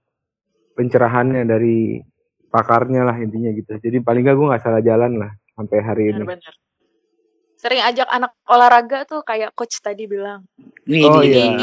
[0.74, 2.02] pencerahannya dari
[2.54, 3.74] pakarnya lah intinya gitu.
[3.82, 6.38] Jadi paling gak gue nggak salah jalan lah sampai hari bener, ini.
[6.38, 6.54] Bener.
[7.64, 10.44] sering ajak anak olahraga tuh kayak coach tadi bilang.
[10.84, 11.56] Oh, iya.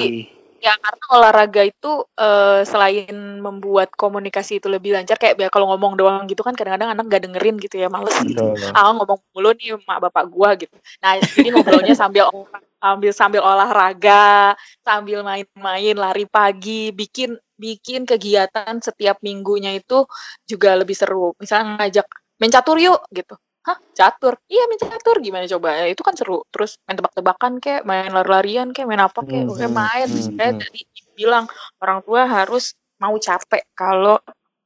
[0.61, 5.93] Ya karena olahraga itu eh, selain membuat komunikasi itu lebih lancar kayak biar kalau ngomong
[5.93, 8.33] doang gitu kan kadang-kadang anak gak dengerin gitu ya males gitu.
[8.57, 8.73] Betul.
[8.73, 10.73] Ah ngomong mulu nih mak bapak gua gitu.
[11.05, 12.29] Nah jadi ngobrolnya sambil
[12.81, 20.09] sambil sambil olahraga, sambil main-main, lari pagi, bikin bikin kegiatan setiap minggunya itu
[20.49, 21.37] juga lebih seru.
[21.37, 22.07] Misalnya ngajak
[22.41, 23.37] main catur yuk gitu.
[23.61, 24.41] Hah, catur?
[24.49, 25.85] Iya main catur gimana coba?
[25.85, 26.41] Ya, itu kan seru.
[26.49, 30.07] Terus main tebak-tebakan kayak, main lari-larian kayak, main apa kayak, Hmm, oke hmm, main.
[30.09, 30.61] hmm, Saya hmm.
[30.65, 30.81] tadi
[31.13, 31.45] bilang
[31.77, 34.17] orang tua harus mau capek kalau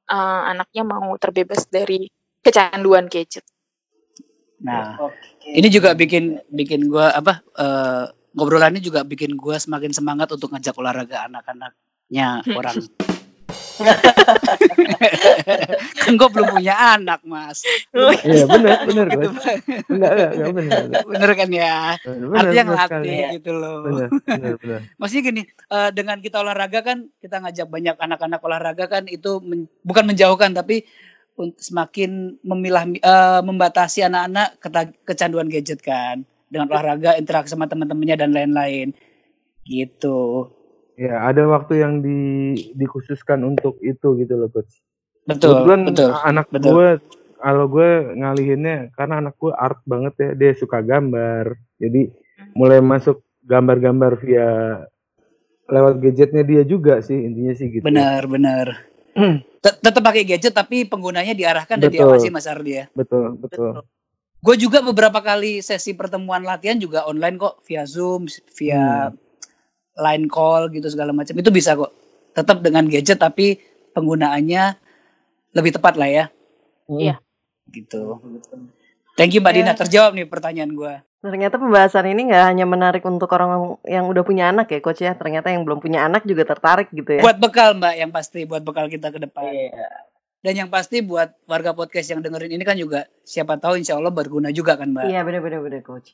[0.07, 2.07] eh, anaknya mau terbebas dari
[2.39, 3.43] kecanduan gadget.
[4.63, 4.95] Nah,
[5.43, 10.75] ini juga bikin bikin gua apa eh, ngobrolannya juga bikin gua semakin semangat untuk ngajak
[10.79, 11.27] olahraga
[12.09, 12.75] anak-anaknya orang.
[16.05, 17.61] kan gue belum punya anak mas.
[17.93, 19.27] Iya benar benar Gitu.
[19.91, 20.81] Enggak enggak enggak benar.
[21.05, 21.75] Bener kan ya?
[22.03, 23.75] Benar Artinya ngelatih gitu loh.
[23.85, 24.79] Benar benar benar.
[24.99, 29.69] Maksudnya gini, eh, dengan kita olahraga kan kita ngajak banyak anak-anak olahraga kan itu men-
[29.83, 30.87] bukan menjauhkan tapi
[31.59, 34.55] semakin memilah eh, membatasi anak-anak
[35.03, 38.95] kecanduan gadget kan dengan olahraga interaksi sama teman-temannya dan lain-lain
[39.67, 40.47] gitu
[40.95, 42.19] Ya, ada waktu yang di
[42.71, 44.79] dikhususkan untuk itu gitu loh coach.
[45.27, 46.71] betul Kebetulan betul anak betul.
[46.71, 46.87] gue
[47.35, 51.59] kalau gue ngalihinnya karena anak gue art banget ya, dia suka gambar.
[51.83, 52.09] Jadi
[52.55, 54.49] mulai masuk gambar-gambar via
[55.67, 57.83] lewat gadgetnya dia juga sih intinya sih gitu.
[57.85, 58.85] benar benar
[59.63, 62.05] Tet- tetap pakai gadget tapi penggunanya diarahkan dan Betul.
[62.05, 63.81] diawasi Mas Ardi ya Betul, betul.
[64.45, 69.24] gue juga beberapa kali sesi pertemuan latihan juga online kok via zoom via Hmm.
[69.95, 71.91] Line call gitu segala macam itu bisa kok
[72.31, 73.59] tetap dengan gadget tapi
[73.91, 74.63] penggunaannya
[75.51, 76.25] lebih tepat lah ya
[76.85, 77.17] Iya.
[77.71, 78.19] gitu
[79.15, 79.57] thank you mbak Ya.
[79.63, 80.93] Dina terjawab nih pertanyaan gue
[81.25, 85.17] Ternyata pembahasan ini nggak hanya menarik untuk orang yang udah punya anak ya, coach ya.
[85.17, 87.25] Ternyata yang belum punya anak juga tertarik gitu ya.
[87.25, 89.89] buat bekal mbak yang pasti buat bekal kita ke depan Iya.
[90.45, 94.13] dan yang pasti buat warga podcast yang dengerin ini kan juga siapa tahu insya Allah
[94.13, 96.13] berguna juga kan mbak Iya bener-bener bener coach.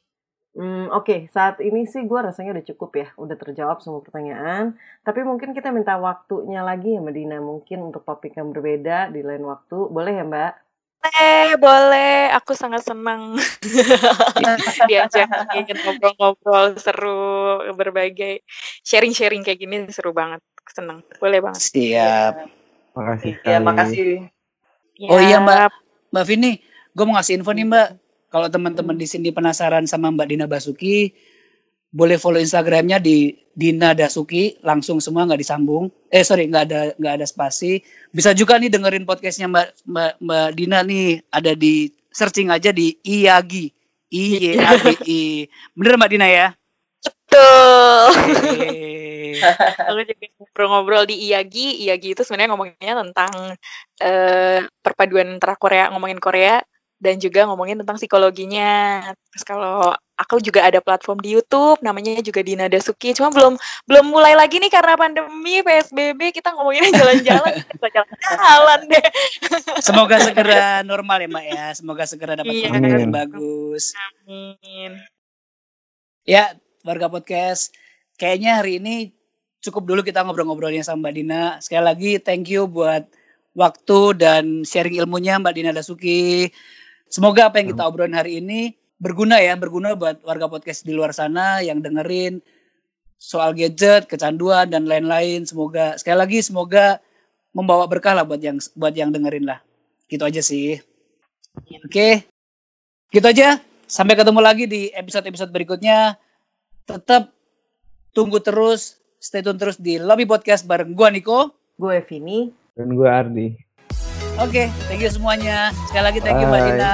[0.52, 4.76] Hmm, Oke, saat ini sih gue rasanya udah cukup ya, udah terjawab semua pertanyaan.
[5.00, 9.24] Tapi mungkin kita minta waktunya lagi ya Mbak Dina, mungkin untuk topik yang berbeda di
[9.24, 10.54] lain waktu, boleh ya Mbak?
[11.02, 12.30] Eh, boleh.
[12.38, 13.40] Aku sangat senang
[14.90, 18.46] diajakin ngobrol-ngobrol seru, berbagai
[18.86, 20.44] sharing-sharing kayak gini seru banget.
[20.70, 21.02] Senang.
[21.18, 21.64] Boleh banget.
[21.64, 22.36] siap
[22.92, 24.28] Makasih Ya, makasih.
[25.08, 25.72] Oh iya, Mbak.
[26.12, 26.60] Mbak Vini,
[26.92, 27.88] gue mau ngasih info nih Mbak.
[28.32, 31.12] Kalau teman-teman di sini penasaran sama Mbak Dina Basuki,
[31.92, 35.92] boleh follow Instagramnya di Dina Dasuki, langsung semua nggak disambung.
[36.08, 37.84] Eh sorry, nggak ada nggak ada spasi.
[38.16, 42.96] Bisa juga nih dengerin podcastnya Mbak Mbak, Mbak Dina nih, ada di searching aja di
[43.04, 43.68] Iyagi,
[44.16, 45.24] I Y A G I.
[45.78, 46.48] Bener Mbak Dina ya?
[47.04, 48.08] Betul.
[49.90, 51.88] Aku juga ngobrol-ngobrol di IAGI.
[51.88, 53.34] IAGI itu sebenarnya ngomonginnya tentang
[53.98, 56.62] eh, perpaduan antara Korea, ngomongin Korea
[57.02, 59.02] dan juga ngomongin tentang psikologinya.
[59.34, 63.18] Terus kalau aku juga ada platform di YouTube namanya juga Dina Dasuki.
[63.18, 63.58] Cuma belum
[63.90, 69.08] belum mulai lagi nih karena pandemi PSBB kita ngomonginnya jalan-jalan, jalan-jalan deh.
[69.82, 71.66] Semoga segera normal ya Mbak ya.
[71.74, 72.70] Semoga segera dapat Iya.
[72.70, 73.98] yang bagus.
[74.30, 75.02] Amin.
[76.22, 76.54] Ya,
[76.86, 77.74] warga podcast.
[78.22, 79.10] Kayaknya hari ini
[79.66, 81.44] cukup dulu kita ngobrol-ngobrolnya sama Mbak Dina.
[81.66, 83.10] Sekali lagi thank you buat
[83.58, 86.54] waktu dan sharing ilmunya Mbak Dina Dasuki.
[87.12, 91.12] Semoga apa yang kita obrolin hari ini berguna ya, berguna buat warga podcast di luar
[91.12, 92.40] sana yang dengerin
[93.20, 95.44] soal gadget, kecanduan dan lain-lain.
[95.44, 97.04] Semoga sekali lagi semoga
[97.52, 99.60] membawa berkah lah buat yang buat yang dengerin lah.
[100.08, 100.80] Gitu aja sih.
[101.84, 102.24] Oke.
[103.12, 103.60] Gitu aja.
[103.92, 106.16] Sampai ketemu lagi di episode-episode berikutnya.
[106.88, 107.28] Tetap
[108.16, 111.52] tunggu terus, stay tune terus di Lobby Podcast bareng gua Niko.
[111.76, 112.48] Gue Vini.
[112.72, 113.48] Dan gue Ardi.
[114.42, 115.70] Oke, thank you semuanya.
[115.86, 116.68] Sekali lagi thank you Mbak Bye.
[116.74, 116.94] Dina.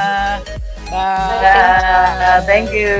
[0.91, 1.39] Bye.
[1.43, 2.91] Ya, thank you.